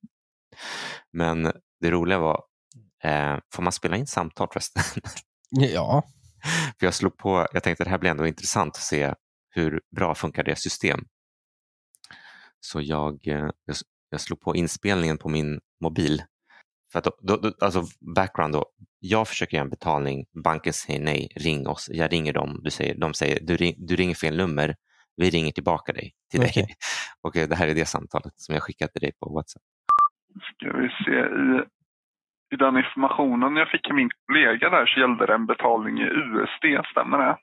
Men 1.12 1.52
det 1.80 1.90
roliga 1.90 2.18
var, 2.18 2.42
eh, 3.04 3.38
får 3.54 3.62
man 3.62 3.72
spela 3.72 3.96
in 3.96 4.06
samtal 4.06 4.48
förresten? 4.52 4.82
Ja, 5.52 6.02
För 6.78 6.86
jag 6.86 6.94
slog 6.94 7.16
på, 7.16 7.46
jag 7.52 7.62
tänkte 7.62 7.84
det 7.84 7.90
här 7.90 7.98
blir 7.98 8.10
ändå 8.10 8.26
intressant 8.26 8.76
att 8.76 8.82
se 8.82 9.14
hur 9.50 9.80
bra 9.96 10.14
funkar 10.14 10.42
deras 10.44 10.62
system. 10.62 11.00
Så 12.60 12.80
jag, 12.80 13.28
eh, 13.28 13.50
jag, 13.64 13.76
jag 14.10 14.20
slog 14.20 14.40
på 14.40 14.56
inspelningen 14.56 15.18
på 15.18 15.28
min 15.28 15.60
mobil. 15.80 16.22
För 16.92 16.98
att 16.98 17.04
då, 17.22 17.36
då, 17.36 17.52
alltså 17.60 17.84
background 18.14 18.54
då, 18.54 18.66
jag 18.98 19.28
försöker 19.28 19.56
göra 19.56 19.64
en 19.64 19.70
betalning, 19.70 20.26
banken 20.44 20.72
säger 20.72 21.00
nej, 21.00 21.28
ring 21.36 21.68
oss. 21.68 21.88
Jag 21.92 22.12
ringer 22.12 22.32
dem, 22.32 22.60
du 22.62 22.70
säger, 22.70 22.94
de 22.94 23.14
säger 23.14 23.38
du, 23.42 23.56
ring, 23.56 23.74
du 23.78 23.96
ringer 23.96 24.14
fel 24.14 24.36
nummer, 24.36 24.76
vi 25.16 25.30
ringer 25.30 25.52
tillbaka 25.52 25.92
dig 25.92 26.12
till 26.30 26.40
dig. 26.40 26.50
Okej. 26.50 26.74
Och 27.22 27.36
eh, 27.36 27.48
det 27.48 27.56
här 27.56 27.68
är 27.68 27.74
det 27.74 27.86
samtalet 27.86 28.32
som 28.36 28.54
jag 28.54 28.62
skickat 28.62 28.92
till 28.92 29.00
dig 29.00 29.12
på 29.20 29.34
WhatsApp. 29.34 29.62
Ska 30.54 30.72
vi 30.72 30.88
se. 31.04 31.12
I, 31.12 31.79
I 32.52 32.56
den 32.56 32.76
informationen 32.76 33.56
jag 33.56 33.68
fick 33.68 33.88
av 33.90 33.94
min 33.96 34.10
kollega 34.26 34.70
där 34.70 34.86
så 34.86 35.00
gällde 35.00 35.26
det 35.26 35.34
en 35.34 35.46
betalning 35.46 35.98
i 36.00 36.04
USD, 36.04 36.86
stämmer 36.90 37.18
det? 37.18 37.36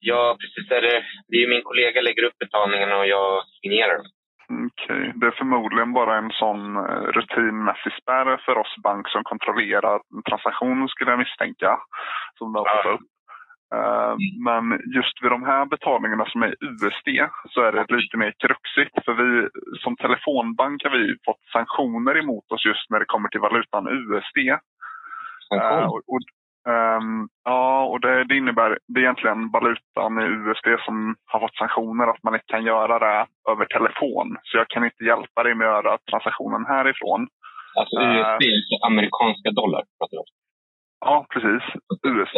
Ja, 0.00 0.36
precis. 0.40 0.68
Det 0.68 0.76
är, 0.76 1.02
det 1.28 1.36
är 1.42 1.48
min 1.48 1.62
kollega 1.62 2.00
lägger 2.00 2.22
upp 2.22 2.38
betalningen 2.38 2.92
och 2.92 3.06
jag 3.06 3.42
signerar 3.62 3.96
dem. 3.96 4.06
Okej, 4.72 5.12
det 5.14 5.26
är 5.26 5.30
förmodligen 5.30 5.92
bara 5.92 6.16
en 6.18 6.30
sån 6.30 6.76
eh, 6.76 7.02
rutinmässig 7.16 7.92
spärr 8.02 8.36
för 8.36 8.58
oss 8.58 8.74
bank 8.82 9.08
som 9.08 9.24
kontrollerar 9.24 9.94
en 10.16 10.22
transaktion 10.22 10.88
skulle 10.88 11.10
jag 11.10 11.18
misstänka. 11.18 11.78
Som 12.38 12.54
fått 12.54 12.66
Ja. 12.84 12.90
upp. 12.90 13.00
Eh, 13.74 14.14
Men 14.48 14.64
just 14.96 15.22
vid 15.22 15.30
de 15.30 15.42
här 15.42 15.66
betalningarna 15.66 16.24
som 16.26 16.42
är 16.42 16.54
USD 16.60 17.08
så 17.50 17.62
är 17.62 17.72
det 17.72 17.96
lite 17.96 18.16
mer 18.16 18.32
kruxigt. 18.38 19.04
För 19.04 19.12
vi 19.12 19.48
som 19.78 19.96
telefonbank 19.96 20.84
har 20.84 20.90
vi 20.90 21.16
fått 21.24 21.44
sanktioner 21.52 22.18
emot 22.18 22.52
oss 22.52 22.64
just 22.64 22.90
när 22.90 22.98
det 22.98 23.04
kommer 23.04 23.28
till 23.28 23.40
valutan 23.40 23.88
USD. 23.88 24.38
Eh, 25.54 25.84
och, 25.84 26.02
och, 26.12 26.20
ehm, 26.72 27.28
ja, 27.44 27.84
och 27.84 28.00
det, 28.00 28.24
det 28.24 28.36
innebär 28.36 28.78
det 28.88 29.00
är 29.00 29.04
egentligen 29.04 29.50
valutan 29.50 30.20
i 30.20 30.24
USD 30.24 30.84
som 30.84 31.16
har 31.26 31.40
fått 31.40 31.56
sanktioner 31.56 32.06
att 32.06 32.22
man 32.22 32.34
inte 32.34 32.46
kan 32.46 32.64
göra 32.64 32.98
det 32.98 33.26
över 33.50 33.64
telefon. 33.64 34.36
Så 34.42 34.56
jag 34.56 34.68
kan 34.68 34.84
inte 34.84 35.04
hjälpa 35.04 35.42
dig 35.42 35.54
med 35.54 35.68
att 35.68 35.84
göra 35.84 35.98
transaktionen 36.10 36.66
härifrån. 36.66 37.28
Alltså 37.78 37.96
Eh. 38.00 38.10
USD, 38.10 38.22
alltså 38.22 38.86
amerikanska 38.86 39.50
dollar 39.50 39.82
pratar 39.98 40.16
du 40.16 40.18
om? 40.18 40.24
Ja, 41.00 41.26
precis. 41.30 41.62
USD. 42.06 42.36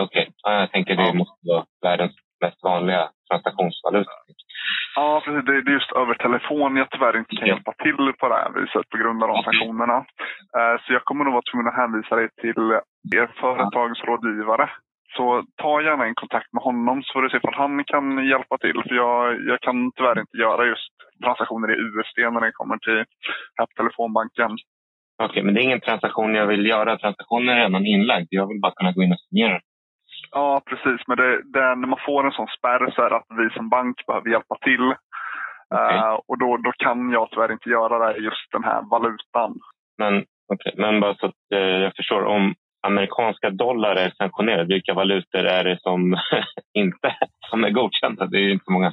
Okej, 0.00 0.32
ja, 0.42 0.60
jag 0.60 0.70
tänker 0.72 0.96
det 0.96 1.02
Ja. 1.02 1.14
måste 1.14 1.38
vara 1.48 1.64
världens 1.82 2.12
mest 2.40 2.62
vanliga 2.62 3.10
transaktionsvaluta. 3.30 4.10
Ja, 4.96 5.22
precis. 5.24 5.44
Det, 5.46 5.52
är 5.52 5.74
just 5.78 5.92
över 5.92 6.14
telefon 6.14 6.76
jag 6.76 6.90
tyvärr 6.90 7.16
inte 7.18 7.36
kan 7.36 7.48
hjälpa 7.48 7.72
till 7.72 8.12
på 8.20 8.28
det 8.28 8.34
här 8.34 8.50
viset 8.60 8.88
på 8.90 8.96
grund 8.98 9.22
av 9.22 9.28
de 9.28 9.42
sanktionerna. 9.42 9.96
Eh, 10.58 10.74
Så 10.82 10.92
jag 10.92 11.04
kommer 11.04 11.24
nog 11.24 11.32
vara 11.32 11.42
tvungen 11.50 11.68
att 11.68 11.76
hänvisa 11.82 12.16
dig 12.16 12.28
till 12.40 12.62
er 13.20 13.26
företagsrådgivare. 13.40 14.70
Så 15.16 15.44
ta 15.62 15.82
gärna 15.82 16.04
en 16.06 16.14
kontakt 16.14 16.52
med 16.52 16.62
honom 16.62 17.02
så 17.02 17.12
får 17.12 17.22
du 17.22 17.30
se 17.30 17.38
om 17.42 17.54
han 17.56 17.84
kan 17.84 18.26
hjälpa 18.28 18.58
till. 18.58 18.82
För 18.88 18.94
jag, 18.94 19.20
jag 19.50 19.60
kan 19.60 19.92
tyvärr 19.96 20.18
inte 20.20 20.36
göra 20.36 20.66
just 20.66 20.92
transaktioner 21.24 21.68
i 21.70 21.80
USD 21.86 22.18
när 22.32 22.40
det 22.40 22.52
kommer 22.52 22.76
till 22.78 23.04
här 23.58 23.66
på 23.66 23.72
telefonbanken. 23.76 24.50
Okej, 25.22 25.42
men 25.42 25.54
det 25.54 25.60
är 25.60 25.64
ingen 25.70 25.80
transaktion 25.80 26.34
jag 26.34 26.46
vill 26.46 26.66
göra. 26.66 26.98
Transaktionen 26.98 27.48
är 27.48 27.60
redan 27.62 27.86
inlagd. 27.86 28.26
Jag 28.30 28.46
vill 28.48 28.60
bara 28.60 28.72
kunna 28.76 28.92
gå 28.92 29.02
in 29.02 29.12
och 29.12 29.20
signera. 29.20 29.60
Ja, 30.32 30.62
precis. 30.66 31.06
Men 31.06 31.16
det, 31.16 31.42
det, 31.52 31.74
när 31.74 31.88
man 31.88 31.98
får 32.06 32.24
en 32.26 32.32
sån 32.32 32.46
spärr 32.58 32.90
så 32.90 33.02
är 33.02 33.10
det 33.10 33.16
att 33.16 33.26
vi 33.38 33.50
som 33.50 33.68
bank 33.68 34.06
behöver 34.06 34.30
hjälpa 34.30 34.56
till. 34.58 34.94
Okej. 35.74 35.96
Eh, 35.96 36.18
och 36.26 36.38
då, 36.38 36.56
då 36.56 36.72
kan 36.72 37.10
jag 37.10 37.30
tyvärr 37.30 37.52
inte 37.52 37.68
göra 37.68 37.98
det 37.98 38.18
just 38.18 38.52
den 38.52 38.64
här 38.64 38.82
valutan. 38.90 39.58
Men, 39.98 40.24
okej, 40.52 40.74
men 40.76 41.00
bara 41.00 41.14
så 41.14 41.26
att 41.26 41.52
eh, 41.54 41.58
jag 41.58 41.96
förstår. 41.96 42.24
Om 42.24 42.54
amerikanska 42.86 43.50
dollar 43.50 43.96
är 43.96 44.10
sanktionerade, 44.10 44.74
vilka 44.74 44.94
valutor 44.94 45.44
är 45.44 45.64
det 45.64 45.78
som 45.80 46.16
inte 46.74 47.16
som 47.50 47.64
är 47.64 47.70
godkända? 47.70 48.26
Det 48.26 48.36
är 48.36 48.42
ju 48.42 48.52
inte 48.52 48.72
många. 48.72 48.92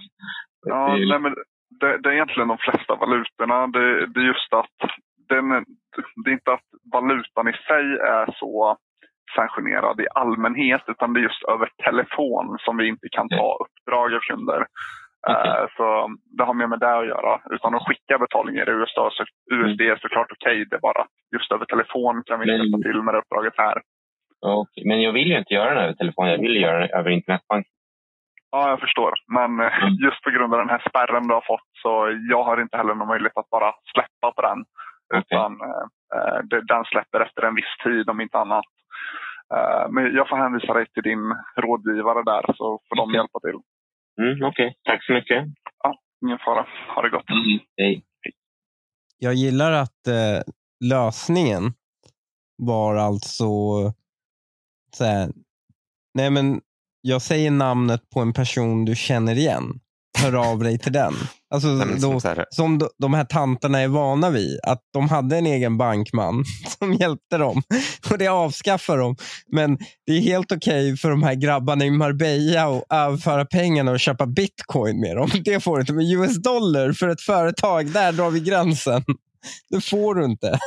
Ja, 0.66 0.96
det 0.96 1.04
är, 1.04 1.08
nej, 1.08 1.20
men 1.20 1.36
det, 1.80 1.98
det 1.98 2.10
är 2.10 2.14
egentligen 2.14 2.48
de 2.48 2.58
flesta 2.58 2.96
valutorna. 2.96 3.68
Det, 3.68 4.06
det 4.06 4.20
är 4.20 4.24
just 4.24 4.54
att 4.54 4.78
den, 5.30 5.50
det 6.24 6.30
är 6.30 6.34
inte 6.34 6.54
att 6.54 6.70
valutan 6.94 7.48
i 7.48 7.54
sig 7.54 7.86
är 8.00 8.34
så 8.40 8.78
sanktionerad 9.36 10.02
i 10.02 10.08
allmänhet 10.16 10.82
utan 10.88 11.14
det 11.14 11.20
är 11.20 11.22
just 11.24 11.44
över 11.44 11.70
telefon 11.84 12.58
som 12.60 12.78
vi 12.78 12.88
inte 12.88 13.08
kan 13.12 13.30
ta 13.30 13.58
uppdrag 13.64 14.14
av 14.14 14.20
kunder. 14.20 14.66
Okej. 15.28 15.52
Eh, 15.52 15.66
Så 15.78 16.10
det 16.38 16.44
har 16.44 16.54
mer 16.54 16.68
med 16.68 16.80
det 16.80 16.98
att 16.98 17.08
göra. 17.08 17.42
Utan 17.52 17.76
att 17.76 17.88
skicka 17.88 18.18
betalningar 18.18 18.70
i 18.70 18.74
USA, 18.74 19.10
så 19.14 19.24
USD 19.56 19.82
är 19.82 19.96
såklart 20.02 20.32
okej. 20.32 20.66
Det 20.70 20.76
är 20.76 20.80
bara 20.80 21.06
just 21.36 21.52
över 21.52 21.66
telefon 21.66 22.24
kan 22.26 22.40
vi 22.40 22.44
inte 22.44 22.64
hjälpa 22.64 22.78
till 22.92 23.02
med 23.04 23.14
det 23.14 23.18
uppdraget 23.20 23.54
här. 23.58 23.78
Okej. 24.46 24.84
Men 24.88 25.02
jag 25.02 25.12
vill 25.12 25.28
ju 25.32 25.38
inte 25.38 25.54
göra 25.54 25.74
den 25.74 25.84
över 25.84 25.94
telefon. 25.94 26.28
Jag 26.30 26.38
vill 26.38 26.62
göra 26.62 26.80
den 26.80 26.90
över 27.00 27.10
internetbank. 27.10 27.66
Ja, 28.52 28.70
jag 28.70 28.80
förstår. 28.80 29.14
Men 29.28 29.60
eh, 29.60 29.84
Mm. 29.84 29.94
just 30.06 30.22
på 30.24 30.30
grund 30.30 30.54
av 30.54 30.60
den 30.60 30.70
här 30.70 30.84
spärren 30.90 31.28
du 31.28 31.34
har 31.34 31.46
fått 31.48 31.70
så 31.82 32.18
jag 32.30 32.44
har 32.44 32.62
inte 32.62 32.78
heller 32.78 32.96
någon 32.96 33.08
möjlighet 33.08 33.38
att 33.38 33.50
bara 33.50 33.74
släppa 33.94 34.32
på 34.36 34.42
den. 34.42 34.60
Okej. 35.14 35.38
Utan, 35.38 35.52
eh, 36.16 36.40
det- 36.50 36.66
den 36.68 36.84
släpper 36.86 37.20
efter 37.20 37.42
en 37.44 37.56
viss 37.56 37.74
tid 37.84 38.10
om 38.10 38.22
inte 38.22 38.38
annat. 38.38 38.66
Eh, 39.56 39.86
Men 39.92 40.04
jag 40.16 40.30
får 40.30 40.38
hänvisa 40.38 40.74
dig 40.74 40.86
till 40.94 41.04
din 41.04 41.24
rådgivare 41.58 42.24
där 42.24 42.54
så 42.58 42.80
får 42.90 42.96
de 42.96 43.14
hjälpa 43.14 43.40
till. 43.40 43.60
Mm, 44.22 44.44
okej. 44.50 44.76
Tack 44.84 45.06
så 45.06 45.14
mycket. 45.14 45.46
Ingen 46.26 46.40
fara. 46.46 46.66
Ha 46.96 47.02
det 47.02 47.10
gott. 47.10 47.26
Hej. 47.78 48.04
jag 49.18 49.34
gillar 49.34 49.72
att 49.72 50.08
eh, 50.08 50.42
lösningen 50.86 51.64
var 52.58 52.96
alltså 52.96 53.46
så 54.96 55.04
här, 55.06 55.30
nej 56.14 56.30
men 56.32 56.62
jag 57.02 57.22
säger 57.22 57.52
namnet 57.52 58.10
på 58.10 58.20
en 58.20 58.34
person 58.34 58.86
du 58.86 58.96
känner 58.96 59.36
igen. 59.38 59.80
Hör 60.22 60.52
av 60.52 60.60
dig 60.60 60.80
till 60.80 60.92
den. 60.92 61.14
Alltså, 61.54 61.68
Nej, 61.68 61.88
men 61.88 62.02
då, 62.02 62.20
som 62.20 62.46
som 62.50 62.78
de, 62.78 62.90
de 62.98 63.14
här 63.14 63.26
tanterna 63.26 63.80
är 63.80 63.88
vana 63.88 64.30
vid. 64.30 64.60
Att 64.64 64.82
de 64.94 65.10
hade 65.10 65.38
en 65.38 65.46
egen 65.46 65.78
bankman 65.78 66.44
som 66.80 66.94
hjälpte 66.94 67.38
dem. 67.38 67.62
Och 68.12 68.18
det 68.18 68.28
avskaffar 68.28 68.98
de. 68.98 69.16
Men 69.52 69.78
det 70.06 70.14
är 70.14 70.22
helt 70.22 70.52
okej 70.52 70.98
för 70.98 71.10
de 71.10 71.24
här 71.24 71.34
grabbarna 71.34 71.86
i 71.86 71.92
Marbella 71.92 72.66
att 72.68 72.84
överföra 72.90 73.46
pengarna 73.46 73.92
och 73.92 74.00
köpa 74.00 74.26
bitcoin 74.26 75.00
med 75.00 75.16
dem. 75.16 75.30
Det 75.46 75.60
får 75.60 75.76
du 75.78 75.82
inte. 75.82 75.94
Men 75.94 76.12
US 76.12 76.44
dollar 76.44 76.92
för 76.92 77.08
ett 77.08 77.22
företag, 77.22 77.88
där 77.92 78.12
drar 78.12 78.30
vi 78.30 78.40
gränsen. 78.40 79.04
Det 79.70 79.82
får 79.82 80.16
du 80.16 80.26
inte. 80.26 80.60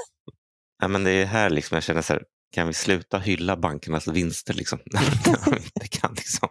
Ja, 0.82 0.88
men 0.88 1.04
det 1.04 1.10
är 1.10 1.26
här 1.26 1.50
liksom 1.50 1.74
jag 1.76 1.82
känner 1.82 2.02
så 2.02 2.12
här, 2.12 2.22
kan 2.52 2.66
vi 2.66 2.72
sluta 2.72 3.18
hylla 3.18 3.56
bankernas 3.56 4.08
vinster? 4.08 4.54
Liksom? 4.54 4.78
De 5.44 5.56
inte 5.56 5.88
kan 5.90 6.14
liksom 6.14 6.48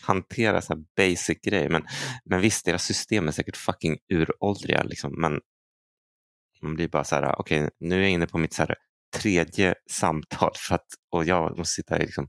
hantera 0.00 0.60
så 0.60 0.74
här 0.74 0.84
basic 0.96 1.38
grejer. 1.42 1.68
Men, 1.68 1.82
men 2.24 2.40
visst, 2.40 2.64
deras 2.64 2.84
system 2.84 3.28
är 3.28 3.32
säkert 3.32 3.56
fucking 3.56 3.98
uråldriga. 4.12 4.82
Liksom. 4.82 5.20
Men 5.20 5.40
man 6.62 6.74
blir 6.74 6.88
bara 6.88 7.04
så 7.04 7.14
här, 7.14 7.40
okej, 7.40 7.70
nu 7.80 7.96
är 7.96 8.00
jag 8.00 8.10
inne 8.10 8.26
på 8.26 8.38
mitt 8.38 8.54
så 8.54 8.62
här, 8.62 8.74
tredje 9.16 9.74
samtal 9.90 10.52
för 10.56 10.74
att, 10.74 10.86
och 11.10 11.24
jag 11.24 11.58
måste 11.58 11.74
sitta 11.74 12.02
i 12.02 12.06
liksom, 12.06 12.28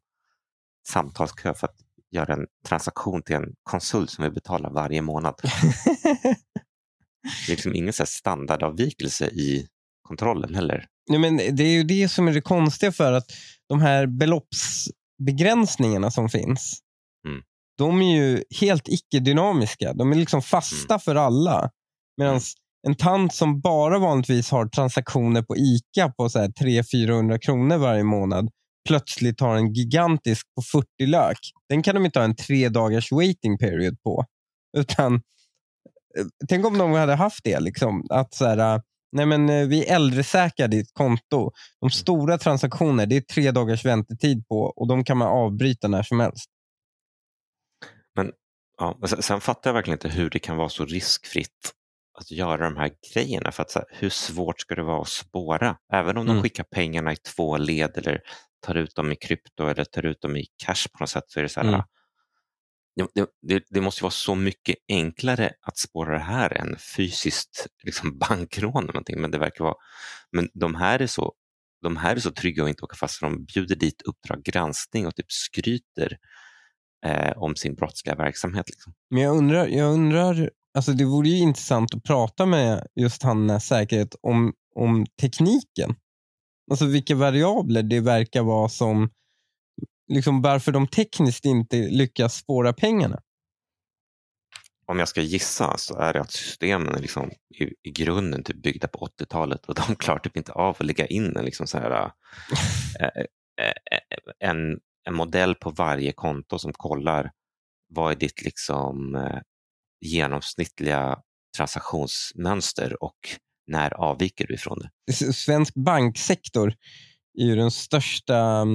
samtalskö 0.88 1.54
för 1.54 1.68
att 1.68 1.76
göra 2.12 2.34
en 2.34 2.48
transaktion 2.68 3.24
till 3.24 3.36
en 3.36 3.54
konsult 3.64 4.10
som 4.10 4.24
vi 4.24 4.32
betalar 4.32 4.70
varje 4.70 5.02
månad. 5.02 5.36
Det 7.46 7.52
är 7.52 7.56
liksom 7.56 7.76
ingen 7.76 7.94
så 7.94 8.04
här 8.04 8.08
standardavvikelse 8.08 9.26
i 9.26 9.68
kontrollen 10.02 10.56
heller. 10.56 10.88
Nej, 11.10 11.20
men 11.20 11.38
det 11.38 11.64
är 11.64 11.72
ju 11.72 11.84
det 11.84 12.10
som 12.10 12.28
är 12.28 12.34
det 12.34 12.42
konstiga 12.42 12.92
för 12.92 13.14
att 13.14 13.26
de 13.70 13.82
här 13.82 14.08
beloppsbegränsningarna 14.08 16.12
som 16.12 16.30
finns, 16.30 16.80
Mm. 17.28 17.42
de 17.78 18.02
är 18.02 18.16
ju 18.16 18.44
helt 18.62 18.88
icke-dynamiska. 18.88 19.94
De 19.94 20.12
är 20.12 20.16
liksom 20.16 20.42
fasta 20.42 21.00
för 21.00 21.16
alla. 21.16 21.70
Medan 22.18 22.40
en 22.88 22.96
tant 22.96 23.34
som 23.34 23.62
bara 23.62 24.00
vanligtvis 24.00 24.52
har 24.52 24.66
transaktioner 24.68 25.42
på 25.42 25.56
ICA 25.58 26.10
på 26.18 26.28
300-400 26.28 27.38
kronor 27.38 27.78
varje 27.78 28.04
månad 28.04 28.50
plötsligt 28.88 29.40
har 29.40 29.56
en 29.56 29.74
gigantisk 29.74 30.48
på 30.56 30.62
40 30.62 30.86
lök. 31.06 31.38
Den 31.70 31.84
kan 31.84 31.96
de 31.96 32.06
inte 32.06 32.20
ha 32.20 32.26
en 32.26 32.36
tre 32.36 32.70
dagars 32.70 33.12
waiting 33.12 33.58
period 33.58 34.02
på. 34.04 34.26
Utan, 34.78 35.14
eh, 35.16 35.22
tänk 36.50 36.66
om 36.66 36.78
de 36.78 36.92
hade 36.92 37.16
haft 37.16 37.44
det. 37.44 37.60
Liksom, 37.60 38.08
att 38.10 38.34
så 38.34 38.46
här, 38.46 38.82
Nej, 39.14 39.26
men 39.26 39.50
eh, 39.50 39.68
vi 39.68 39.86
äldresäkrar 39.86 40.68
ditt 40.68 40.94
konto. 40.94 41.52
De 41.82 41.90
stora 41.90 42.38
transaktioner, 42.38 43.06
det 43.06 43.18
är 43.18 43.22
tre 43.22 43.52
dagars 43.52 43.86
väntetid 43.86 44.48
på 44.48 44.62
och 44.62 44.88
de 44.88 45.04
kan 45.04 45.18
man 45.18 45.28
avbryta 45.28 45.88
när 45.88 46.04
som 46.04 46.20
helst. 46.20 46.50
Ja, 48.78 48.98
men 49.00 49.10
sen, 49.10 49.22
sen 49.22 49.42
fattar 49.42 49.70
jag 49.70 49.74
verkligen 49.74 49.96
inte 49.96 50.10
hur 50.10 50.30
det 50.30 50.40
kan 50.40 50.58
vara 50.58 50.70
så 50.70 50.86
riskfritt 50.86 51.74
att 52.20 52.32
göra 52.32 52.64
de 52.70 52.78
här 52.78 52.92
grejerna. 53.14 53.52
För 53.52 53.62
att, 53.64 53.72
så 53.72 53.80
här, 53.80 53.88
hur 53.92 54.10
svårt 54.10 54.62
ska 54.62 54.76
det 54.76 54.84
vara 54.84 55.02
att 55.02 55.08
spåra? 55.08 55.78
Även 55.94 56.18
om 56.18 56.26
de 56.26 56.32
Mm. 56.32 56.44
skickar 56.44 56.64
pengarna 56.64 57.14
i 57.14 57.16
två 57.16 57.58
led 57.58 57.98
eller 57.98 58.22
tar 58.66 58.76
ut 58.76 58.96
dem 58.96 59.12
i 59.12 59.16
krypto 59.16 59.68
eller 59.68 59.84
tar 59.86 60.06
ut 60.06 60.22
dem 60.22 60.38
i 60.38 60.46
cash 60.66 60.88
på 60.94 61.00
något 61.04 61.10
sätt 61.10 61.24
så 61.28 61.40
är 61.40 61.44
det 61.44 61.50
så 61.50 61.60
här, 61.62 61.68
Mm 61.68 61.82
det, 62.96 63.30
det, 63.42 63.64
det, 63.70 63.82
måste 63.82 64.04
vara 64.04 64.12
så 64.12 64.36
mycket 64.36 64.76
enklare 64.88 65.52
att 65.62 65.78
spåra 65.78 66.14
det 66.14 66.24
här 66.24 66.54
än 66.58 66.78
fysiskt 66.96 67.68
liksom 67.84 68.18
bankrån 68.30 68.84
eller 68.84 68.94
någonting. 68.94 69.22
Men 69.22 69.32
det 69.32 69.38
verkar 69.38 69.64
vara, 69.64 69.76
men 70.32 70.50
de 70.54 70.76
här 70.76 71.00
är 71.00 71.08
så 71.08 71.34
de 71.84 71.98
här 71.98 72.16
är 72.16 72.20
så 72.20 72.32
trygga 72.32 72.64
och 72.64 72.70
inte 72.70 72.84
åka 72.84 72.96
fast 72.96 73.16
för 73.16 73.26
de 73.26 73.46
bjuder 73.46 73.76
dit 73.76 74.02
Uppdrag 74.02 74.44
granskning 74.44 75.08
och 75.08 75.16
typ 75.16 75.32
skryter 75.32 76.18
eh, 77.06 77.38
om 77.38 77.56
sin 77.56 77.76
brottsliga 77.76 78.16
verksamhet. 78.16 78.70
Liksom. 78.70 78.94
Men 79.10 79.24
jag 79.24 79.38
undrar, 79.38 79.68
jag 79.68 79.94
undrar 79.94 80.50
alltså 80.74 80.92
det 80.92 81.06
vore 81.06 81.30
ju 81.30 81.38
intressant 81.38 81.96
att 81.96 82.04
prata 82.04 82.46
med 82.46 82.88
just 82.96 83.24
han 83.24 83.62
säkerhet 83.62 84.16
om, 84.22 84.54
om 84.76 85.06
tekniken. 85.22 85.96
Alltså 86.72 86.86
vilka 86.86 87.16
variabler 87.16 87.84
det 87.84 88.00
verkar 88.00 88.44
vara 88.44 88.70
som, 88.70 89.10
liksom 90.14 90.42
varför 90.42 90.72
de 90.72 90.88
tekniskt 90.88 91.46
inte 91.46 91.76
lyckas 91.76 92.36
spåra 92.36 92.74
pengarna. 92.74 93.22
Om 94.86 95.00
jag 95.00 95.08
ska 95.08 95.22
gissa 95.22 95.78
så 95.78 95.98
är 95.98 96.14
det 96.14 96.22
att 96.22 96.32
systemen 96.32 96.96
är 96.96 97.00
liksom 97.00 97.32
i, 97.60 97.90
i 97.90 97.92
grunden 97.92 98.44
typ 98.44 98.64
byggda 98.64 98.88
på 98.88 99.08
80-talet 99.20 99.66
och 99.66 99.76
de 99.76 99.96
klarar 100.00 100.20
typ 100.20 100.38
inte 100.38 100.52
av 100.52 100.76
att 100.80 100.86
lägga 100.86 101.06
in 101.06 101.38
en, 101.38 101.46
liksom 101.46 101.68
så 101.68 101.78
här, 101.78 102.12
eh, 103.00 103.22
eh, 103.66 104.00
en, 104.40 104.80
en 105.08 105.16
modell 105.16 105.56
på 105.56 105.70
varje 105.70 106.12
konto 106.12 106.60
som 106.60 106.74
kollar 106.74 107.32
vad 107.88 108.12
är 108.12 108.16
ditt 108.16 108.42
liksom, 108.42 109.16
eh, 109.16 109.40
genomsnittliga 110.02 111.20
transaktionsmönster 111.58 113.04
och 113.04 113.20
när 113.68 113.94
avviker 113.94 114.48
du 114.48 114.54
ifrån 114.54 114.80
det? 114.80 115.14
Svensk 115.34 115.74
banksektor 115.74 116.76
är 117.40 117.46
ju 117.46 117.56
den 117.56 117.72
största 117.72 118.66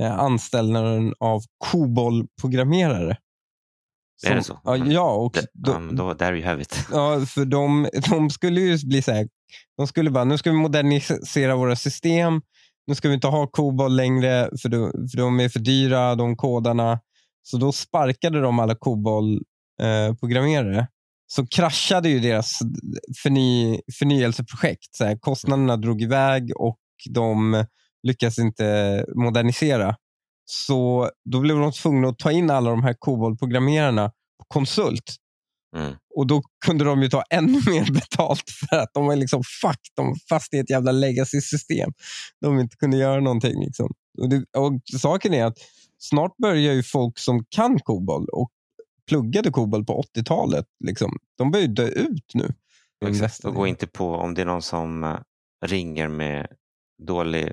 eh, 0.00 0.18
anställaren 0.18 1.14
av 1.20 1.42
COBOL-programmerare. 1.58 3.16
Är 4.26 4.34
det 4.34 4.42
så? 4.42 4.60
Ja, 4.64 4.76
ja, 4.76 5.12
och 5.12 5.36
ja, 5.52 5.78
men 5.78 5.96
då, 5.96 6.14
there 6.14 6.36
you 6.36 6.46
have 6.46 6.62
it. 6.62 6.86
Ja, 6.92 7.26
för 7.26 7.44
de, 7.44 7.88
de 8.10 8.30
skulle 8.30 8.60
ju 8.60 8.78
bli 8.86 9.02
så 9.02 9.12
här, 9.12 9.28
de 9.76 9.86
skulle 9.86 10.10
bara, 10.10 10.24
nu 10.24 10.38
ska 10.38 10.50
vi 10.50 10.56
modernisera 10.56 11.56
våra 11.56 11.76
system, 11.76 12.40
nu 12.86 12.94
ska 12.94 13.08
vi 13.08 13.14
inte 13.14 13.26
ha 13.26 13.46
COBOL 13.46 13.96
längre 13.96 14.50
för 14.62 14.68
de, 14.68 14.90
för 15.10 15.16
de 15.16 15.40
är 15.40 15.48
för 15.48 15.60
dyra, 15.60 16.14
de 16.14 16.36
kodarna. 16.36 17.00
Så 17.42 17.56
då 17.56 17.72
sparkade 17.72 18.40
de 18.40 18.58
alla 18.58 18.74
COBOL-programmerare. 18.74 20.86
så 21.26 21.46
kraschade 21.46 22.08
ju 22.08 22.20
deras 22.20 22.58
förny, 23.22 23.80
förnyelseprojekt. 23.98 24.96
Så 24.96 25.04
här, 25.04 25.18
kostnaderna 25.18 25.76
drog 25.76 26.02
iväg 26.02 26.52
och 26.56 26.78
de 27.10 27.64
lyckades 28.02 28.38
inte 28.38 29.04
modernisera. 29.14 29.96
Så 30.44 31.10
då 31.30 31.40
blev 31.40 31.58
de 31.58 31.72
tvungna 31.72 32.08
att 32.08 32.18
ta 32.18 32.32
in 32.32 32.50
alla 32.50 32.70
de 32.70 32.82
här 32.82 32.94
COBOL-programmerarna 32.98 34.08
på 34.08 34.44
konsult. 34.48 35.16
Mm. 35.76 35.94
Och 36.14 36.26
då 36.26 36.42
kunde 36.66 36.84
de 36.84 37.02
ju 37.02 37.08
ta 37.08 37.22
ännu 37.30 37.60
mer 37.70 37.92
betalt 37.92 38.50
för 38.50 38.76
att 38.76 38.90
de 38.94 39.06
var 39.06 39.16
liksom 39.16 39.42
fuck, 39.62 39.80
de 39.96 40.06
var 40.06 40.16
fast 40.28 40.54
i 40.54 40.58
ett 40.58 40.70
jävla 40.70 40.92
legacy-system. 40.92 41.92
De 42.40 42.60
inte 42.60 42.76
kunde 42.76 42.96
göra 42.96 43.20
någonting. 43.20 43.60
Liksom. 43.60 43.92
Och, 44.18 44.28
det, 44.28 44.44
och 44.56 44.72
Saken 45.00 45.34
är 45.34 45.44
att 45.44 45.58
snart 45.98 46.36
börjar 46.36 46.74
ju 46.74 46.82
folk 46.82 47.18
som 47.18 47.44
kan 47.48 47.78
COBOL 47.78 48.28
och 48.32 48.50
pluggade 49.08 49.50
COBOL 49.50 49.84
på 49.84 50.02
80-talet, 50.16 50.66
liksom, 50.84 51.16
de 51.38 51.50
börjar 51.50 51.66
ju 51.66 51.74
dö 51.74 51.86
ut 51.86 52.34
nu. 52.34 52.54
Exakt. 53.06 53.44
Och 53.44 53.54
gå 53.54 53.66
inte 53.66 53.86
på 53.86 54.14
om 54.14 54.34
det 54.34 54.42
är 54.42 54.46
någon 54.46 54.62
som 54.62 55.04
eh, 55.04 55.18
ringer 55.66 56.08
med 56.08 56.46
dålig 57.06 57.52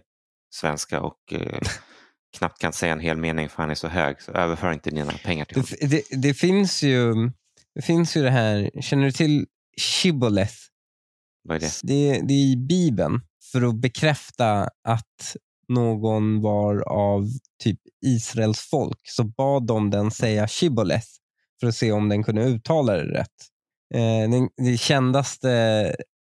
svenska 0.50 1.02
och 1.02 1.34
eh, 1.34 1.60
knappt 2.38 2.62
kan 2.62 2.74
säga 2.74 2.94
en 2.94 3.00
hel 3.00 3.18
mening 3.18 3.50
för 3.50 3.58
han 3.58 3.72
är 3.72 3.76
så 3.76 3.88
hög, 3.88 4.22
så 4.22 4.32
överför 4.32 4.72
inte 4.72 4.90
dina 4.90 5.12
pengar 5.12 5.46
till 5.46 5.58
honom. 5.58 5.70
Det, 5.82 5.88
det, 5.88 6.22
det, 6.22 6.34
finns 6.34 6.84
ju, 6.84 7.14
det 7.76 7.82
finns 7.82 8.18
ju 8.18 8.24
det 8.24 8.32
här, 8.32 8.72
känner 8.82 9.06
du 9.06 9.12
till 9.12 9.46
shibboleth? 9.82 10.56
Vad 11.44 11.56
är 11.56 11.60
det? 11.60 11.80
Det, 11.84 12.22
det 12.28 12.34
är 12.34 12.52
i 12.52 12.58
Bibeln 12.58 13.22
för 13.52 13.62
att 13.62 13.76
bekräfta 13.76 14.70
att 14.88 15.36
någon 15.68 16.42
var 16.42 16.90
av 16.90 17.28
typ 17.64 17.80
Israels 18.06 18.60
folk 18.60 19.00
så 19.04 19.24
bad 19.24 19.68
de 19.68 19.90
den 19.90 20.12
säga 20.12 20.48
shibboleth 20.48 21.08
för 21.60 21.68
att 21.68 21.76
se 21.76 21.92
om 21.92 22.10
den 22.10 22.24
kunde 22.24 22.44
uttala 22.44 22.94
det 22.94 23.20
rätt. 23.20 23.30
Eh, 23.94 24.30
den, 24.30 24.50
det 24.58 24.78
kändaste, 24.78 25.52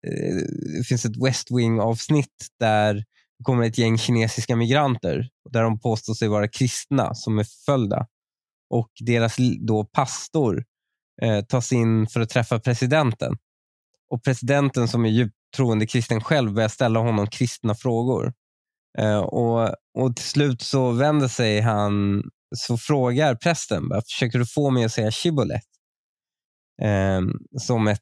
eh, 0.07 0.35
det 0.77 0.83
finns 0.87 1.05
ett 1.05 1.25
West 1.25 1.47
Wing-avsnitt 1.51 2.47
där 2.59 3.03
kommer 3.43 3.63
ett 3.63 3.77
gäng 3.77 3.97
kinesiska 3.97 4.55
migranter 4.55 5.29
där 5.49 5.63
de 5.63 5.79
påstår 5.79 6.13
sig 6.13 6.27
vara 6.27 6.47
kristna 6.47 7.15
som 7.15 7.39
är 7.39 7.43
förföljda. 7.43 8.07
Och 8.69 8.89
deras 8.99 9.35
då 9.67 9.85
pastor 9.85 10.63
eh, 11.21 11.41
tas 11.41 11.71
in 11.71 12.07
för 12.07 12.21
att 12.21 12.29
träffa 12.29 12.59
presidenten. 12.59 13.37
Och 14.09 14.23
presidenten 14.23 14.87
som 14.87 15.05
är 15.05 15.09
djupt 15.09 15.35
troende 15.55 15.87
kristen 15.87 16.21
själv 16.21 16.53
börjar 16.53 16.69
ställa 16.69 16.99
honom 16.99 17.27
kristna 17.27 17.75
frågor. 17.75 18.33
Eh, 18.97 19.19
och, 19.19 19.75
och 19.97 20.15
till 20.15 20.25
slut 20.25 20.61
så 20.61 20.91
vänder 20.91 21.27
sig 21.27 21.61
han, 21.61 22.23
så 22.55 22.77
frågar 22.77 23.35
prästen, 23.35 23.83
försöker 24.05 24.39
du 24.39 24.45
få 24.45 24.69
mig 24.69 24.83
att 24.83 24.91
säga 24.91 25.11
shibboleth? 25.11 25.67
Eh, 26.81 27.21
som 27.59 27.87
ett, 27.87 27.99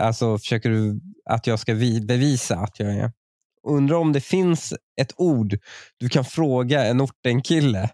alltså 0.00 0.38
försöker 0.38 0.70
du 0.70 1.00
att 1.30 1.46
jag 1.46 1.58
ska 1.58 1.74
bevisa 2.06 2.56
att 2.56 2.80
jag 2.80 2.94
är. 2.94 3.12
Undrar 3.66 3.96
om 3.96 4.12
det 4.12 4.20
finns 4.20 4.74
ett 5.00 5.12
ord 5.16 5.58
du 5.98 6.08
kan 6.08 6.24
fråga 6.24 6.84
en 6.84 7.00
ortenkille 7.00 7.90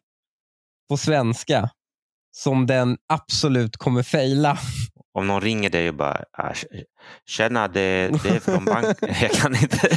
på 0.89 0.97
svenska 0.97 1.71
som 2.37 2.67
den 2.67 2.97
absolut 3.09 3.77
kommer 3.77 4.03
fejla. 4.03 4.59
Om 5.15 5.27
någon 5.27 5.41
ringer 5.41 5.71
dig 5.71 5.89
och 5.89 5.95
bara 5.95 6.25
ah, 6.33 6.55
“Tjena, 7.27 7.69
det, 7.69 8.11
det 8.23 8.29
är 8.29 8.41
från 8.41 8.65
bank...” 8.65 8.97
Jag 9.23 9.31
kan 9.31 9.55
inte. 9.57 9.97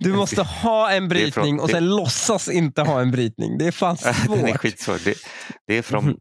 Du 0.00 0.12
måste 0.12 0.42
ha 0.42 0.90
en 0.90 1.08
Det 1.08 1.22
är 1.22 1.30
från- 1.30 1.42
brytning 1.42 1.60
och 1.60 1.66
det- 1.68 1.72
sen 1.74 1.86
låtsas 1.96 2.48
inte 2.48 2.82
ha 2.82 3.00
en 3.00 3.10
brytning. 3.10 3.58
Det 3.58 3.66
är 3.66 3.72
fan 3.72 3.96
Den 4.02 4.10
är 4.44 4.46
svårt. 4.48 4.56
skitsvår. 4.56 4.98
Det, 5.04 5.14
det 5.66 5.74
är 5.74 5.82
från... 5.82 6.16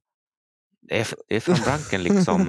Det 0.90 1.00
är, 1.00 1.08
det 1.30 1.36
är 1.36 1.40
från 1.40 1.58
banken 1.66 2.04
liksom. 2.04 2.46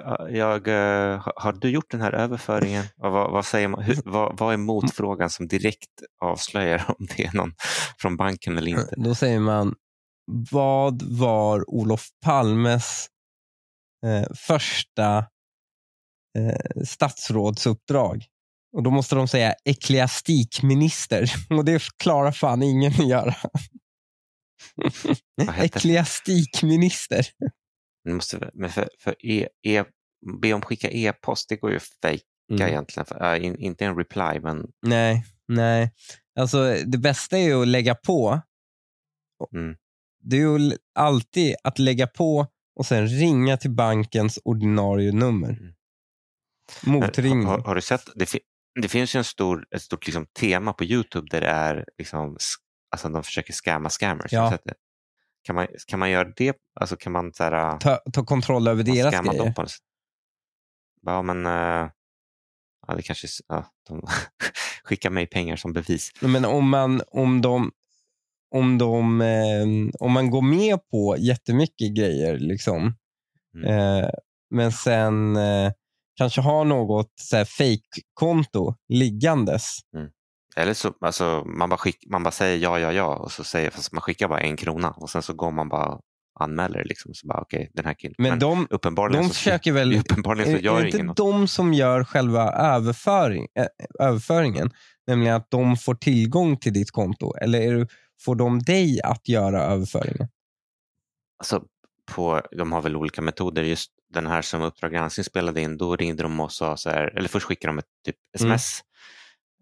Har, 0.00 0.28
jag, 0.28 0.68
eh, 0.68 1.22
har- 1.36 1.52
du 1.52 1.68
gjort 1.70 1.90
den 1.90 2.00
här 2.00 2.12
överföringen? 2.12 2.84
Och 2.96 3.12
vad, 3.12 3.30
vad, 3.32 3.44
säger 3.46 3.68
man, 3.68 3.82
hur, 3.82 3.98
vad, 4.04 4.38
vad 4.38 4.52
är 4.52 4.56
motfrågan 4.56 5.30
som 5.30 5.48
direkt 5.48 5.88
avslöjar 6.22 6.84
om 6.98 7.06
det 7.16 7.24
är 7.24 7.32
någon 7.32 7.52
från 7.98 8.16
banken 8.16 8.58
eller 8.58 8.68
inte? 8.70 8.94
Då 8.96 9.14
säger 9.14 9.40
man, 9.40 9.74
vad 10.50 11.02
var 11.02 11.70
Olof 11.70 12.06
Palmes 12.24 13.06
eh, 14.06 14.26
första 14.36 15.18
eh, 16.38 16.82
statsrådsuppdrag? 16.84 18.24
Och 18.76 18.82
Då 18.82 18.90
måste 18.90 19.14
de 19.14 19.28
säga 19.28 19.54
ekleastikminister. 19.64 21.32
Och 21.50 21.64
det 21.64 21.82
klarar 22.02 22.32
fan 22.32 22.62
ingen 22.62 22.92
att 22.92 23.08
göra. 23.08 23.34
Vad 25.36 25.56
Det 28.04 28.14
måste, 28.14 28.50
men 28.54 28.70
för, 28.70 28.88
för 28.98 29.14
e, 29.26 29.48
e, 29.66 29.84
be 30.42 30.52
om 30.52 30.62
skicka 30.62 30.90
e-post, 30.90 31.48
det 31.48 31.56
går 31.56 31.70
ju 31.70 31.76
att 31.76 31.82
fejka 32.02 32.26
Mm. 32.50 32.68
egentligen. 32.68 33.06
För, 33.06 33.34
äh, 33.34 33.44
in, 33.44 33.56
inte 33.56 33.84
en 33.84 33.96
reply, 33.96 34.40
men 34.40 34.66
Nej, 34.86 35.24
nej. 35.48 35.92
Alltså, 36.40 36.76
det 36.86 36.98
bästa 36.98 37.38
är 37.38 37.42
ju 37.42 37.62
att 37.62 37.68
lägga 37.68 37.94
på. 37.94 38.40
Mm. 39.54 39.76
Det 40.20 40.36
är 40.36 40.40
ju 40.40 40.76
alltid 40.94 41.56
att 41.64 41.78
lägga 41.78 42.06
på 42.06 42.46
och 42.76 42.86
sen 42.86 43.08
ringa 43.08 43.56
till 43.56 43.70
bankens 43.70 44.38
ordinarie 44.44 45.12
nummer. 45.12 45.48
Mm. 45.48 45.74
Motringning. 46.82 47.46
har, 47.46 47.58
har 47.58 47.74
du 47.74 47.80
sett? 47.80 48.08
Det, 48.14 48.26
fi, 48.26 48.40
det 48.82 48.88
finns 48.88 49.14
ju 49.14 49.18
en 49.18 49.24
stor, 49.24 49.66
ett 49.74 49.82
stort 49.82 50.06
liksom, 50.06 50.26
tema 50.26 50.72
på 50.72 50.84
Youtube 50.84 51.26
där 51.30 51.40
det 51.40 51.46
är 51.46 51.84
liksom, 51.98 52.36
alltså 52.90 53.08
de 53.08 53.22
försöker 53.22 53.52
scamma 53.52 53.90
scammers. 53.90 54.32
Ja. 54.32 54.58
Kan, 55.42 55.54
man, 55.56 55.66
kan 55.86 55.98
man 55.98 56.10
göra 56.10 56.32
det? 56.36 56.56
Alltså 56.80 56.96
kan 56.96 57.12
man 57.12 57.32
så 57.34 57.44
här, 57.44 57.78
Ta, 57.78 57.96
ta 58.12 58.24
kontroll 58.24 58.68
över 58.68 58.82
deras 58.82 59.12
grejer. 59.30 59.44
dem? 59.44 59.52
Ja, 61.02 61.22
men 61.22 61.46
uh, 61.46 61.90
ja, 62.86 62.94
det 62.96 63.02
kanske, 63.02 63.26
ja, 63.48 63.66
de 63.88 64.02
skickar 64.84 65.10
mig 65.10 65.26
pengar 65.26 65.56
som 65.56 65.72
bevis. 65.72 66.10
Men 66.20 66.44
om 66.44 66.68
man, 66.68 67.02
om 67.06 67.40
de, 67.40 67.70
om 68.54 68.78
de, 68.78 69.20
eh, 69.20 69.66
om 70.00 70.12
man 70.12 70.30
går 70.30 70.42
med 70.42 70.88
på 70.90 71.16
jättemycket 71.18 71.94
grejer, 71.96 72.38
liksom, 72.38 72.94
Mm. 73.54 73.68
eh, 74.04 74.08
men 74.50 74.72
sen 74.72 75.36
eh, 75.36 75.72
kanske 76.16 76.40
har 76.40 76.64
något 76.64 77.12
så 77.20 77.36
här 77.36 77.44
fake-konto 77.44 78.74
liggandes. 78.88 79.78
Eller 80.56 80.74
så 80.74 80.94
alltså, 81.00 81.44
man, 81.46 81.68
bara 81.68 81.76
skick, 81.76 82.04
man 82.10 82.22
bara 82.22 82.30
säger 82.30 82.58
ja, 82.58 82.78
ja, 82.78 82.92
ja 82.92 83.16
och 83.16 83.32
så 83.32 83.44
säger, 83.44 83.70
fast 83.70 83.92
man 83.92 84.02
skickar 84.02 84.28
bara 84.28 84.40
en 84.40 84.56
krona 84.56 84.90
och 84.90 85.10
sen 85.10 85.22
så 85.22 85.32
går 85.34 85.50
man 85.50 85.68
bara 85.68 85.98
anmäler 86.40 86.84
liksom. 86.84 87.14
Så 87.14 87.26
bara 87.26 87.40
okej, 87.40 87.70
den 87.74 87.84
här 87.84 87.94
killen. 87.94 88.14
Men, 88.18 88.38
de, 88.38 88.66
uppenbarligen 88.70 89.22
de 89.22 89.28
så, 89.28 89.34
försöker 89.34 89.72
väl... 89.72 89.96
uppenbarligen 90.00 90.58
så 90.58 90.64
gör 90.64 90.78
är 90.78 90.82
det 90.82 90.88
inte 90.88 91.02
något. 91.02 91.16
de 91.16 91.48
som 91.48 91.74
gör 91.74 92.04
själva 92.04 92.52
överföring, 92.52 93.46
äh, 93.54 93.66
överföringen? 94.06 94.70
Nämligen 95.06 95.36
att 95.36 95.50
de 95.50 95.76
får 95.76 95.94
tillgång 95.94 96.56
till 96.56 96.72
ditt 96.72 96.90
konto? 96.90 97.34
Eller 97.36 97.74
det, 97.74 97.88
får 98.20 98.34
de 98.34 98.58
dig 98.58 99.00
att 99.02 99.28
göra 99.28 99.62
överföringen? 99.62 100.28
Alltså, 101.38 101.62
på, 102.14 102.42
de 102.52 102.72
har 102.72 102.82
väl 102.82 102.96
olika 102.96 103.22
metoder. 103.22 103.62
Just 103.62 103.90
den 104.14 104.26
här 104.26 104.42
som 104.42 104.62
Uppdrag 104.62 104.92
granskning 104.92 105.24
spelade 105.24 105.60
in, 105.60 105.76
då 105.76 105.96
ringde 105.96 106.22
de 106.22 106.40
och 106.40 106.52
sa 106.52 106.76
så 106.76 106.90
här, 106.90 107.18
eller 107.18 107.28
först 107.28 107.46
skickade 107.46 107.72
de 107.72 107.78
ett 107.78 107.84
typ 108.04 108.16
Mm. 108.40 108.58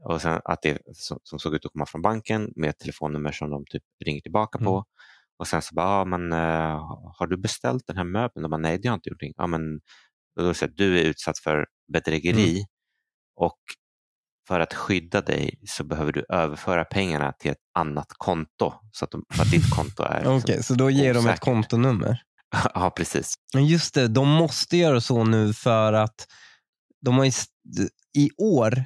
Och 0.05 0.23
sen 0.23 0.41
att 0.45 0.63
det, 0.63 0.79
som, 0.93 1.19
som 1.23 1.39
såg 1.39 1.55
ut 1.55 1.65
att 1.67 1.73
komma 1.73 1.87
från 1.87 2.03
banken 2.03 2.53
med 2.57 2.71
ett 2.71 2.79
telefonnummer 2.79 3.33
som 3.33 3.51
de 3.51 3.65
typ 3.71 3.83
ringer 4.05 4.21
tillbaka 4.21 4.59
på. 4.59 4.73
Mm. 4.75 4.85
Och 5.39 5.47
sen 5.49 5.63
så 5.63 5.75
bara, 5.75 5.87
ja, 5.99 6.05
men, 6.05 6.33
eh, 6.33 6.79
har 7.19 7.27
du 7.27 7.37
beställt 7.37 7.87
den 7.87 7.97
här 7.97 8.05
möbeln? 8.05 8.43
De 8.43 8.51
bara, 8.51 8.57
nej 8.61 8.79
det 8.79 8.89
har 8.89 8.93
jag 8.93 8.99
inte 8.99 9.09
gjort. 9.11 9.35
Ja, 9.37 9.47
men, 9.47 9.75
och 10.37 10.43
då 10.43 10.55
säger 10.55 10.73
du 10.77 10.99
är 11.01 11.05
utsatt 11.05 11.39
för 11.39 11.67
bedrägeri 11.93 12.51
Mm. 12.57 12.67
och 13.37 13.59
för 14.49 14.61
att 14.61 14.75
skydda 14.75 15.21
dig 15.21 15.61
så 15.67 15.85
behöver 15.85 16.13
du 16.13 16.25
överföra 16.29 16.85
pengarna 16.85 17.33
till 17.33 17.51
ett 17.51 17.59
annat 17.75 18.07
konto 18.09 18.73
så 18.93 19.05
att, 19.05 19.11
de, 19.11 19.25
för 19.35 19.43
att 19.43 19.51
ditt 19.51 19.71
konto 19.71 20.03
är... 20.03 20.21
Okej, 20.27 20.43
liksom- 20.47 20.63
så 20.63 20.75
då 20.75 20.91
ger 20.91 21.15
de 21.15 21.19
ett 21.19 21.25
osäkert. 21.25 21.41
kontonummer. 21.41 22.23
ja, 22.75 22.91
precis. 22.97 23.35
Men 23.55 23.67
just 23.67 23.95
det, 23.95 24.09
de 24.09 24.29
måste 24.29 24.77
göra 24.77 25.01
så 25.01 25.25
nu 25.25 25.53
för 25.55 25.93
att 25.93 26.27
de 27.01 27.19
har 27.19 27.27
i 28.19 28.31
år, 28.39 28.85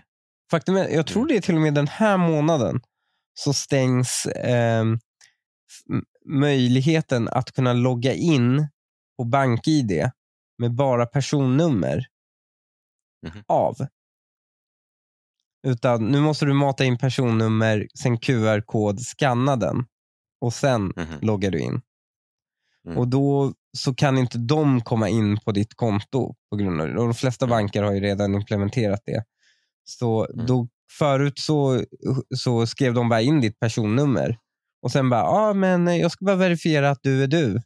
faktum 0.57 0.77
är, 0.77 0.89
jag 0.89 1.07
tror 1.07 1.23
Mm. 1.23 1.29
det 1.29 1.37
är 1.37 1.41
till 1.41 1.55
och 1.55 1.61
med 1.61 1.75
den 1.75 1.89
här 1.89 2.17
månaden, 2.17 2.81
så 3.35 3.53
stängs 3.53 4.27
f- 4.37 6.03
möjligheten 6.27 7.29
att 7.29 7.53
kunna 7.53 7.73
logga 7.73 8.13
in 8.15 8.69
på 9.19 9.25
BankID 9.25 10.11
med 10.59 10.75
bara 10.75 11.07
personnummer 11.07 12.07
Mhm. 13.27 13.43
av. 13.49 13.77
Utan 15.67 16.05
nu 16.07 16.21
måste 16.21 16.45
du 16.47 16.53
mata 16.53 16.85
in 16.85 16.99
personnummer, 16.99 17.89
sen 17.99 18.19
QR-kod, 18.19 19.01
scanna 19.01 19.57
den 19.57 19.87
och 20.41 20.53
sen 20.55 20.93
Mhm. 20.97 21.19
loggar 21.21 21.51
du 21.51 21.59
in. 21.61 21.81
Mm. 22.87 22.99
Och 22.99 23.09
då 23.09 23.53
så 23.77 23.95
kan 23.95 24.19
inte 24.19 24.39
de 24.39 24.81
komma 24.81 25.09
in 25.09 25.39
på 25.41 25.53
ditt 25.53 25.75
konto. 25.75 26.35
på 26.51 26.57
grund 26.57 26.81
av 26.81 26.87
det. 26.89 26.93
Och 26.99 27.05
De 27.05 27.15
flesta 27.15 27.45
Mm. 27.45 27.51
banker 27.57 27.83
har 27.83 27.93
ju 27.93 28.01
redan 28.01 28.35
implementerat 28.35 29.01
det. 29.07 29.25
Så 29.85 30.27
Mm. 30.35 30.47
då, 30.47 30.69
förut 30.99 31.39
så, 31.39 31.85
så 32.37 32.67
skrev 32.67 32.95
de 32.95 33.09
bara 33.09 33.21
in 33.21 33.41
ditt 33.41 33.61
personnummer. 33.61 34.39
Och 34.83 34.93
sen 34.93 35.11
bara, 35.11 35.21
ja 35.21 35.51
ah, 35.51 35.55
men 35.55 35.87
jag 35.99 36.11
ska 36.11 36.25
bara 36.25 36.37
verifiera 36.37 36.91
att 36.91 36.99
du 37.03 37.23
är 37.23 37.27
du. 37.27 37.61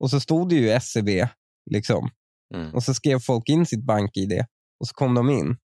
Och 0.00 0.10
så 0.10 0.20
stod 0.20 0.48
det 0.48 0.54
ju 0.54 0.70
SCB. 0.70 1.28
Liksom. 1.70 2.10
Mm. 2.54 2.74
Och 2.74 2.82
så 2.82 2.94
skrev 2.94 3.18
folk 3.20 3.48
in 3.48 3.66
sitt 3.66 3.84
bank-id 3.84 4.44
och 4.80 4.88
så 4.88 4.94
kom 4.94 5.14
de 5.14 5.30
in. 5.30 5.56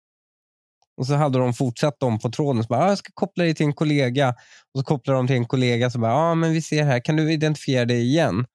Och 0.97 1.07
så 1.07 1.14
hade 1.14 1.38
de 1.38 1.55
fortsatt 1.55 2.01
dem 2.01 2.18
på 2.18 2.31
tråden. 2.31 2.62
Så 2.62 2.66
bara, 2.68 2.85
ah, 2.85 2.88
jag 2.88 2.99
ska 2.99 3.11
koppla 3.14 3.45
dig 3.45 3.55
till 3.55 3.66
en 3.66 3.73
kollega. 3.73 4.29
Och 4.75 4.81
så 4.81 4.85
kopplar 4.85 5.14
de 5.14 5.27
till 5.27 5.37
en 5.37 5.47
kollega 5.47 5.90
som 5.90 6.01
bara, 6.01 6.14
ah, 6.14 6.35
men 6.35 6.53
vi 6.53 6.62
ser 6.62 6.85
här, 6.85 7.01
kan 7.05 7.16
du 7.16 7.33
identifiera 7.33 7.85
dig 7.85 8.03
igen? 8.03 8.47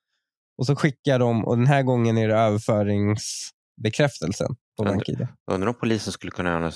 Och 0.58 0.66
så 0.66 0.76
skickar 0.76 1.20
de, 1.20 1.46
och 1.46 1.58
den 1.58 1.68
här 1.68 1.84
gången 1.84 2.18
är 2.18 2.28
det 2.28 2.36
överföringsbekräftelsen 2.36 4.56
på 4.78 4.84
bank-id. 4.84 5.28
Undrar 5.52 5.68
om 5.70 5.76
polisen 5.80 6.14
skulle 6.14 6.32
kunna 6.32 6.50
göra 6.50 6.72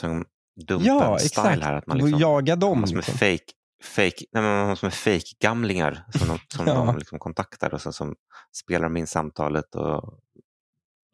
dumpen 0.65 0.87
Ja, 0.87 1.17
här. 1.35 1.73
Att 1.73 1.87
man 1.87 1.97
Man 1.97 2.05
liksom, 2.05 2.19
jaga 2.21 2.55
dem. 2.55 2.81
massor 2.81 2.95
med 2.95 3.05
Liksom. 3.07 3.17
fake, 3.17 3.51
fake, 3.83 4.25
nej, 4.31 4.43
men 4.43 4.67
massor 4.67 4.87
med 4.87 4.93
fake 4.93 5.35
gamlingar 5.39 6.05
som 6.17 6.27
de, 6.27 6.39
som 6.57 6.67
Ja. 6.67 6.73
de 6.73 6.97
liksom 6.97 7.19
kontaktar 7.19 7.73
och 7.73 7.81
sen 7.81 7.93
som 7.93 8.15
spelar 8.63 8.83
de 8.83 8.97
in 8.97 9.07
samtalet. 9.07 9.75
Och, 9.75 10.19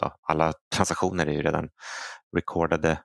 ja, 0.01 0.17
alla 0.21 0.53
transaktioner 0.75 1.25
är 1.27 1.31
ju 1.31 1.41
redan 1.41 1.69
recordade 2.35 2.99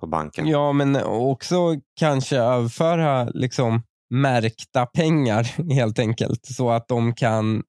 på 0.00 0.06
banken. 0.06 0.46
Ja, 0.46 0.72
men 0.72 0.96
också 1.04 1.56
kanske 2.00 2.36
överföra 2.38 3.24
liksom, 3.24 3.82
märkta 4.10 4.86
pengar 4.86 5.42
helt 5.74 5.98
enkelt. 5.98 6.46
Så 6.46 6.70
att 6.70 6.88
de 6.88 7.14
kan 7.14 7.62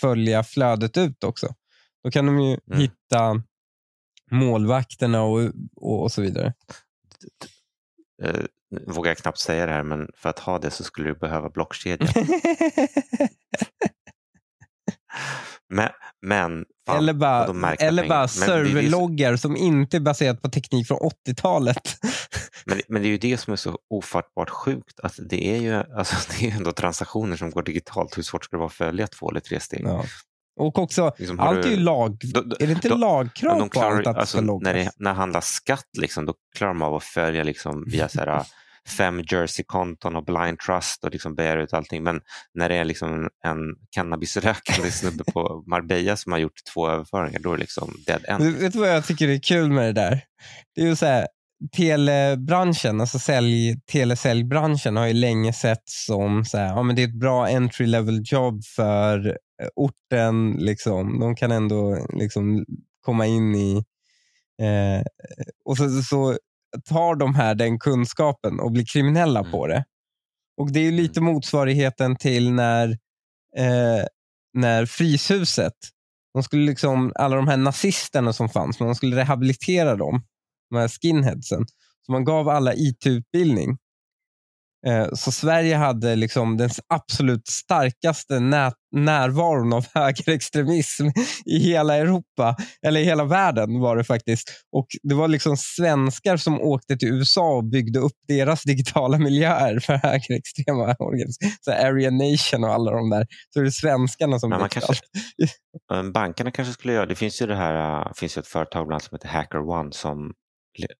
följa 0.00 0.44
flödet 0.44 0.96
ut 0.96 1.24
också. 1.24 1.48
Då 2.04 2.10
kan 2.10 2.26
de 2.26 2.40
ju 2.40 2.58
Mm. 2.70 2.80
hitta 2.80 3.42
målvakterna 4.30 5.22
och, 5.22 5.40
och, 5.76 6.02
och 6.02 6.12
så 6.12 6.22
vidare. 6.22 6.52
Eh, 8.22 8.44
vågar 8.86 9.10
jag 9.10 9.18
knappt 9.18 9.38
säga 9.38 9.66
det 9.66 9.72
här, 9.72 9.82
men 9.82 10.08
för 10.16 10.28
att 10.28 10.38
ha 10.38 10.58
det 10.58 10.70
så 10.70 10.84
skulle 10.84 11.08
du 11.08 11.14
behöva 11.14 11.50
blockkedja. 11.50 12.08
men, 15.68 15.88
men 16.22 16.64
fan, 16.86 16.96
eller 16.96 17.12
bara, 17.12 17.74
eller 17.74 18.08
bara 18.08 18.28
serverloggar 18.28 19.36
som 19.36 19.56
inte 19.56 19.96
är 19.96 20.00
baserat 20.00 20.42
på 20.42 20.48
teknik 20.48 20.86
från 20.86 20.98
80-talet. 20.98 21.98
Men, 22.68 22.80
men 22.88 23.02
det 23.02 23.08
är 23.08 23.10
ju 23.10 23.18
det 23.18 23.38
som 23.38 23.52
är 23.52 23.56
så 23.56 23.78
ofattbart 23.90 24.50
sjukt. 24.50 25.00
Att 25.00 25.18
det 25.18 25.56
är 25.56 25.60
ju 25.60 25.74
alltså, 25.74 26.16
det 26.40 26.50
är 26.50 26.56
ändå 26.56 26.72
transaktioner 26.72 27.36
som 27.36 27.50
går 27.50 27.62
digitalt. 27.62 28.18
Hur 28.18 28.22
svårt 28.22 28.44
ska 28.44 28.56
det 28.56 28.58
vara 28.58 28.66
att 28.66 28.72
följa 28.72 29.06
två 29.06 29.30
eller 29.30 29.40
tre 29.40 29.60
steg? 29.60 29.82
ja. 29.84 30.04
Och 30.56 30.78
också, 30.78 31.12
Liksom, 31.18 31.40
allt 31.40 31.58
är 31.58 31.62
du- 31.62 31.70
ju 31.70 31.76
lag... 31.76 32.18
Då- 32.34 32.40
då- 32.42 32.56
är 32.60 32.66
det 32.66 32.72
inte 32.72 32.88
då- 32.88 32.96
lagkrav 32.96 33.58
de 33.58 33.68
på 33.68 33.72
klarar, 33.80 33.96
allt 33.96 34.06
att 34.06 34.16
alltså, 34.16 34.40
när, 34.40 34.74
det, 34.74 34.90
när 34.96 35.10
det 35.10 35.16
handlar 35.16 35.40
skatt, 35.40 35.88
liksom, 35.98 36.24
då 36.26 36.34
klarar 36.56 36.74
de 36.74 36.82
av 36.82 36.94
att 36.94 37.04
följa 37.04 37.42
liksom, 37.42 37.84
via 37.90 38.08
så 38.08 38.20
här, 38.20 38.44
fem 38.98 39.20
Jersey-konton 39.30 40.16
och 40.16 40.24
blind 40.24 40.58
trust 40.58 41.04
och 41.04 41.10
liksom 41.10 41.34
begära 41.34 41.62
ut 41.62 41.72
allting. 41.72 42.02
Men 42.02 42.20
när 42.54 42.68
det 42.68 42.74
är 42.74 42.84
liksom 42.84 43.28
en 43.44 43.58
cannabisrökande 43.90 44.90
snubbe 44.90 45.24
på 45.24 45.64
Marbella 45.70 46.16
som 46.16 46.32
har 46.32 46.38
gjort 46.38 46.60
två 46.74 46.88
överföringar, 46.90 47.38
då 47.40 47.52
är 47.52 47.56
det 47.56 47.60
liksom 47.60 47.94
dead 48.06 48.24
end. 48.28 48.56
Vet 48.58 48.72
du 48.72 48.78
vad 48.78 48.88
jag 48.88 49.06
tycker 49.06 49.28
är 49.28 49.38
kul 49.38 49.70
med 49.70 49.84
det 49.84 49.92
där? 50.00 50.20
Det 50.74 50.80
är 50.80 50.86
ju 50.86 50.96
så 50.96 51.06
här, 51.06 51.26
telebranschen, 51.72 53.00
alltså 53.00 53.18
sälj, 53.18 53.80
telesäljbranschen 53.92 54.96
har 54.96 55.06
ju 55.06 55.12
länge 55.12 55.52
sett 55.52 55.82
som 55.84 56.44
så 56.44 56.58
här, 56.58 56.66
ja, 56.66 56.82
men 56.82 56.96
det 56.96 57.02
är 57.02 57.08
ett 57.08 57.20
bra 57.20 57.48
entry 57.48 57.86
level 57.86 58.22
jobb 58.24 58.64
för 58.64 59.26
eh, 59.62 59.68
orten. 59.76 60.52
Liksom. 60.52 61.20
De 61.20 61.36
kan 61.36 61.52
ändå 61.52 62.06
liksom 62.12 62.64
komma 63.00 63.26
in 63.26 63.54
i... 63.54 63.84
Eh, 64.62 65.02
och 65.64 65.76
så, 65.76 66.02
så 66.02 66.38
tar 66.88 67.14
de 67.14 67.34
här 67.34 67.54
den 67.54 67.78
kunskapen 67.78 68.60
och 68.60 68.72
blir 68.72 68.84
kriminella 68.84 69.40
Mm. 69.40 69.52
på 69.52 69.66
det. 69.66 69.84
Och 70.56 70.72
Det 70.72 70.80
är 70.80 70.84
ju 70.84 70.90
lite 70.90 71.20
motsvarigheten 71.20 72.16
till 72.16 72.52
när, 72.52 72.88
eh, 73.56 74.04
när 74.54 74.86
Fryshuset 74.86 75.72
De 76.34 76.42
skulle 76.42 76.66
liksom, 76.66 77.12
alla 77.14 77.36
de 77.36 77.48
här 77.48 77.56
nazisterna 77.56 78.32
som 78.32 78.48
fanns, 78.48 78.80
man 78.80 78.94
skulle 78.94 79.16
rehabilitera 79.16 79.96
dem, 79.96 80.22
de 80.70 80.76
här 80.76 80.88
skinheadsen. 80.88 81.66
Så 82.06 82.12
man 82.12 82.24
gav 82.24 82.48
alla 82.48 82.74
IT-utbildning. 82.74 83.76
Eh, 84.86 85.08
Så 85.12 85.32
Sverige 85.32 85.76
hade 85.76 86.16
liksom 86.16 86.56
den 86.56 86.70
absolut 86.88 87.46
starkaste 87.48 88.40
närvaron 88.92 89.72
av 89.72 89.86
högerextremism 89.94 91.06
i 91.46 91.58
hela 91.58 91.96
Europa, 91.96 92.56
eller 92.86 93.00
i 93.00 93.04
hela 93.04 93.24
världen 93.24 93.80
var 93.80 93.96
det 93.96 94.04
faktiskt. 94.04 94.50
Och 94.72 94.86
Det 95.02 95.14
var 95.14 95.28
liksom 95.28 95.56
svenskar 95.56 96.36
som 96.36 96.60
åkte 96.60 96.96
till 96.96 97.08
USA 97.08 97.56
och 97.56 97.64
byggde 97.64 97.98
upp 97.98 98.12
deras 98.28 98.62
digitala 98.62 99.18
miljöer 99.18 99.78
för 99.78 99.94
högerextrema 99.94 100.94
organisationer. 100.98 101.52
Så 101.60 101.72
Area 101.72 102.10
Nation 102.10 102.64
och 102.64 102.70
alla 102.74 102.90
de 102.90 103.10
där. 103.10 103.26
Så 103.54 103.60
det 103.60 103.66
är 103.66 103.70
svenskarna 103.70 104.38
som 104.38 104.50
Men 104.50 104.60
man 104.60 104.68
kanske- 104.68 104.92
allt. 105.88 106.12
Bankerna 106.14 106.50
kanske 106.50 106.74
skulle 106.74 106.92
göra 106.92 107.06
det. 107.06 107.14
finns 107.14 107.42
ju 107.42 107.46
det 107.46 107.56
här, 107.56 108.00
eh, 108.06 108.12
finns 108.16 108.36
ju 108.36 108.40
ett 108.40 108.46
företag 108.46 108.86
bland 108.86 109.02
som 109.02 109.14
heter 109.14 109.28
HackerOne 109.28 109.92
som 109.92 110.32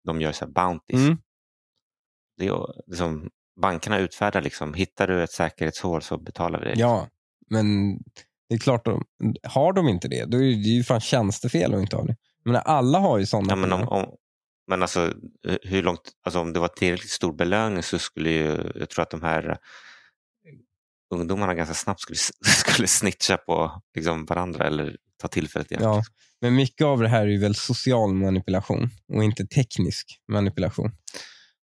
de 0.05 0.21
gör 0.21 0.33
så 0.33 0.47
bounties. 0.47 1.01
Mm. 1.01 1.19
Det 2.39 2.47
är, 2.47 2.67
liksom, 2.87 3.31
bankerna 3.61 3.99
utfärdar 3.99 4.43
liksom, 4.43 4.75
hittar 4.75 5.07
du 5.07 5.23
ett 5.23 5.33
säkerhetshål 5.33 6.03
så 6.03 6.19
betalar 6.19 6.59
vi 6.59 6.65
dig. 6.65 6.75
Ja, 6.79 7.09
men 7.51 7.97
det 8.49 8.55
är 8.55 8.59
klart, 8.59 8.85
de, 8.85 9.05
har 9.43 9.73
de 9.73 9.89
inte 9.89 10.09
det, 10.09 10.25
då 10.25 10.37
är 10.37 10.41
det 10.41 10.47
ju 10.47 10.85
fan 10.85 11.01
tjänstefel 11.01 11.75
att 11.75 11.81
inte 11.81 11.97
ha 11.97 12.05
det. 12.05 12.17
Men 12.45 12.57
alla 12.57 12.99
har 12.99 13.19
ju 13.19 13.27
sådana. 13.27 13.53
Ja, 13.53 13.57
men, 13.57 13.73
om, 13.73 13.89
om, 13.89 14.07
men 14.67 14.83
alltså, 14.83 15.13
eh, 15.49 15.57
hur 15.63 15.83
långt, 15.83 16.13
alltså, 16.25 16.41
om 16.41 16.53
det 16.53 16.61
var 16.61 16.69
tillräckligt 16.69 17.11
stor 17.11 17.33
belöning 17.33 17.83
så 17.83 17.99
skulle 17.99 18.31
ju, 18.31 18.73
jag 18.75 18.91
tror 18.91 19.03
att 19.03 19.11
de 19.11 19.23
här 19.23 19.59
ungdomarna 21.15 21.55
ganska 21.55 21.75
snabbt 21.75 22.01
skulle, 22.01 22.17
skulle 22.57 22.89
snitcha 22.89 23.37
på 23.37 23.83
liksom, 23.97 24.25
varandra 24.27 24.67
eller 24.67 24.97
ta 25.23 25.29
tillfället 25.29 25.73
i 25.73 25.75
akt. 25.75 25.83
Ja, 25.85 26.03
men 26.41 26.55
mycket 26.55 26.85
av 26.85 27.01
det 27.01 27.09
här 27.09 27.27
är 27.27 27.39
väl 27.39 27.55
social 27.55 28.15
manipulation 28.15 28.91
och 29.15 29.25
inte 29.25 29.47
teknisk 29.47 30.07
manipulation. 30.33 30.91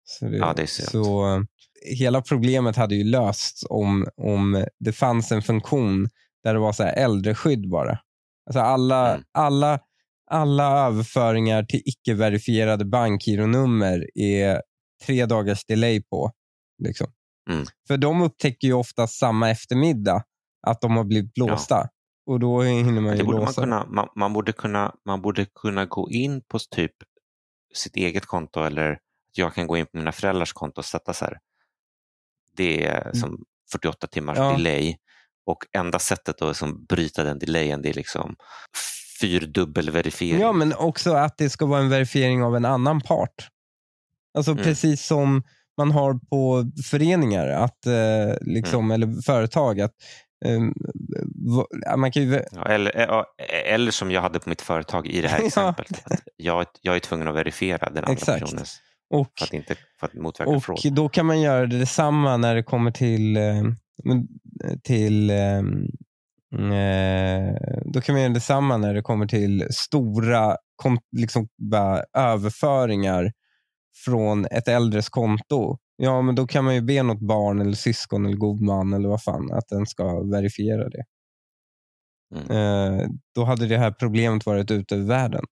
Så 0.05 0.25
det, 0.25 0.37
Ja, 0.37 0.53
det 0.57 0.63
är 0.63 0.67
sant. 0.67 0.91
så, 0.91 1.35
eh, 1.37 1.43
hela 1.99 2.23
problemet 2.23 2.77
hade 2.77 2.95
ju 2.95 3.05
lösts 3.05 3.65
om, 3.71 4.07
om 4.17 4.67
det 4.81 4.93
fanns 4.93 5.33
en 5.33 5.43
funktion 5.43 6.09
där 6.45 6.55
det 6.55 6.61
var 6.61 6.73
så 6.73 6.83
här 6.83 6.93
äldreskydd 6.97 7.69
bara. 7.71 7.99
Alltså 8.47 8.61
alla, 8.61 9.11
Mm. 9.15 9.25
alla, 9.33 9.79
alla 10.31 10.87
överföringar 10.87 11.63
till 11.63 11.83
icke-verifierade 11.85 12.85
bankgironummer 12.85 14.07
är 14.15 14.63
tre 15.07 15.27
dagars 15.27 15.65
delay 15.65 16.03
på. 16.03 16.33
Liksom. 16.85 17.13
Mm. 17.51 17.67
För 17.89 17.97
de 17.97 18.23
upptäcker 18.23 18.69
ju 18.69 18.75
ofta 18.75 19.07
samma 19.07 19.51
eftermiddag 19.51 20.25
att 20.67 20.81
de 20.81 20.97
har 20.97 21.05
blivit 21.05 21.35
blåsta. 21.35 21.89
Och 22.27 22.41
då 22.41 22.63
hinner 22.63 23.01
man 23.01 23.13
ju 23.13 23.19
det 23.19 23.25
borde 23.25 23.39
man, 23.39 23.47
låsa. 23.47 23.61
kunna, 23.63 23.87
man, 23.87 24.09
man, 24.17 24.33
borde 24.33 24.53
kunna, 24.53 24.95
man 25.07 25.23
borde 25.23 25.45
kunna 25.45 25.87
gå 25.87 26.11
in 26.11 26.41
på 26.49 26.59
typ 26.59 26.93
sitt 27.75 27.97
eget 27.97 28.27
konto 28.27 28.61
eller 28.61 28.93
att 28.93 28.99
jag 29.39 29.55
kan 29.55 29.67
gå 29.67 29.77
in 29.77 29.87
på 29.87 29.97
mina 29.99 30.13
föräldrars 30.13 30.53
konto 30.53 30.79
och 30.79 30.85
sätta 30.85 31.13
så 31.13 31.25
här. 31.25 31.39
Det 32.57 32.87
är 32.87 33.13
som 33.13 33.45
48 33.73 34.07
timmars 34.07 34.39
Mm. 34.39 34.51
Ja. 34.51 34.57
delay 34.57 34.97
och 35.47 35.67
enda 35.73 35.99
sättet 35.99 36.43
att 36.43 36.49
liksom 36.49 36.85
bryta 36.85 37.25
den 37.25 37.39
delayen 37.39 37.83
det 37.83 37.89
är 37.89 37.95
liksom 37.95 38.37
fyrdubbelverifiering. 39.21 40.41
Ja, 40.41 40.53
men 40.53 40.75
också 40.75 41.13
att 41.13 41.39
det 41.39 41.51
ska 41.51 41.67
vara 41.67 41.81
en 41.81 41.89
verifiering 41.89 42.43
av 42.43 42.57
en 42.57 42.65
annan 42.65 43.01
part. 43.01 43.49
Alltså 44.35 44.53
Mm. 44.53 44.65
precis 44.65 45.07
som 45.07 45.43
man 45.79 45.91
har 45.91 46.15
på 46.31 46.71
föreningar 46.91 47.49
att, 47.49 47.87
eh, 47.87 48.35
liksom, 48.41 48.85
Mm. 48.91 49.03
eller 49.03 49.23
företag. 49.23 49.81
att 49.81 49.93
eh, 50.45 50.61
ja, 51.87 51.97
man 51.97 52.13
kan 52.13 52.23
ju, 52.23 52.43
Ja, 52.53 52.65
eller, 52.69 52.93
ja, 53.09 53.27
eller 53.67 53.91
som 53.91 54.11
jag 54.11 54.23
hade 54.23 54.41
på 54.41 54.49
mitt 54.49 54.61
företag 54.63 55.07
i 55.07 55.21
det 55.21 55.29
här 55.29 55.39
Ja. 55.41 55.47
exemplet. 55.47 56.03
Att 56.05 56.21
jag, 56.37 56.67
jag 56.83 56.97
är 56.97 57.01
tvungen 57.01 57.29
att 57.29 57.35
verifiera 57.35 57.91
den 57.91 58.05
andra 58.05 58.13
Exakt. 58.13 58.41
personens 58.41 58.77
och, 59.15 59.29
för 59.39 59.45
att, 59.47 59.53
inte, 59.53 59.77
för 60.01 60.07
att 60.07 60.15
motverka 60.15 60.51
och 60.51 60.93
då 60.93 61.09
kan 61.09 61.27
man 61.27 61.41
göra 61.41 61.67
det 61.67 61.79
detsamma 61.79 62.37
när 62.37 62.55
det 62.55 62.63
kommer 62.63 62.91
till, 62.91 63.37
eh, 63.37 63.63
till 64.83 65.31
eh, 65.31 65.59
eh, 66.73 67.55
då 67.85 68.01
kan 68.01 68.15
man 68.15 68.23
göra 68.23 68.33
detsamma 68.33 68.77
när 68.77 68.95
det 68.95 69.03
kommer 69.03 69.27
till 69.27 69.67
stora 69.71 70.57
liksom 71.17 71.49
bara 71.71 72.03
överföringar 72.17 73.33
från 74.05 74.47
ett 74.47 74.69
äldres 74.69 75.09
konto. 75.09 75.79
Ja, 75.97 76.23
men 76.23 76.35
då 76.35 76.47
kan 76.47 76.65
man 76.65 76.75
ju 76.75 76.81
be 76.81 77.03
något 77.03 77.21
barn 77.21 77.61
eller 77.61 77.73
syskon 77.73 78.27
eller 78.27 78.37
god 78.37 78.61
man 78.61 78.93
eller 78.93 79.09
vad 79.09 79.23
fan 79.23 79.53
att 79.53 79.69
den 79.69 79.87
ska 79.87 80.23
verifiera 80.23 80.89
det. 80.89 81.05
Mm. 82.35 82.51
Eh, 83.01 83.09
då 83.35 83.45
hade 83.45 83.67
det 83.67 83.79
här 83.79 83.91
problemet 83.91 84.47
varit 84.47 84.71
ute 84.71 84.95
över 84.95 85.05
världen. 85.05 85.45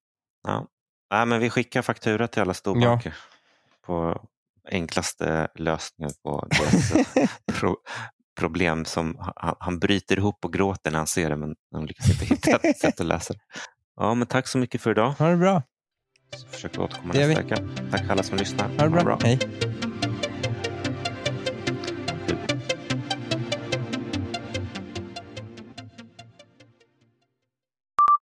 Ja. 0.47 0.67
Nej, 1.11 1.25
men 1.25 1.39
vi 1.39 1.49
skickar 1.49 1.81
faktura 1.81 2.27
till 2.27 2.41
alla 2.41 2.53
storbanker 2.53 3.15
på 3.85 4.21
enklaste 4.71 5.47
lösningen 5.55 6.13
på 6.23 6.47
deras 6.49 6.93
pro 7.53 7.77
problem 8.39 8.85
som 8.85 9.17
han, 9.35 9.55
han 9.59 9.79
bryter 9.79 10.17
ihop 10.17 10.45
och 10.45 10.53
gråter 10.53 10.91
när 10.91 10.97
han 10.97 11.07
ser 11.07 11.29
det 11.29 11.35
men 11.35 11.55
han 11.73 11.85
lyckas 11.85 12.09
inte 12.09 12.25
hitta 12.25 12.55
ett 12.55 12.77
sätt 12.77 12.99
att 12.99 13.05
lösa 13.05 13.33
det. 13.33 13.39
Ja, 13.95 14.13
men 14.13 14.27
tack 14.27 14.47
så 14.47 14.57
mycket 14.57 14.81
för 14.81 14.91
idag. 14.91 15.11
Ha 15.11 15.27
det 15.29 15.37
bra. 15.37 15.63
Så 16.37 16.47
försöker 16.47 16.81
återkomma 16.81 17.13
Det 17.13 17.27
nästa 17.27 17.41
vecka. 17.41 17.57
Tack 17.91 18.09
alla 18.09 18.23
som 18.23 18.37
lyssnar. 18.37 18.67
Ha 18.77 18.83
det 18.83 18.89
bra. 18.89 19.19
Hej. 19.23 19.39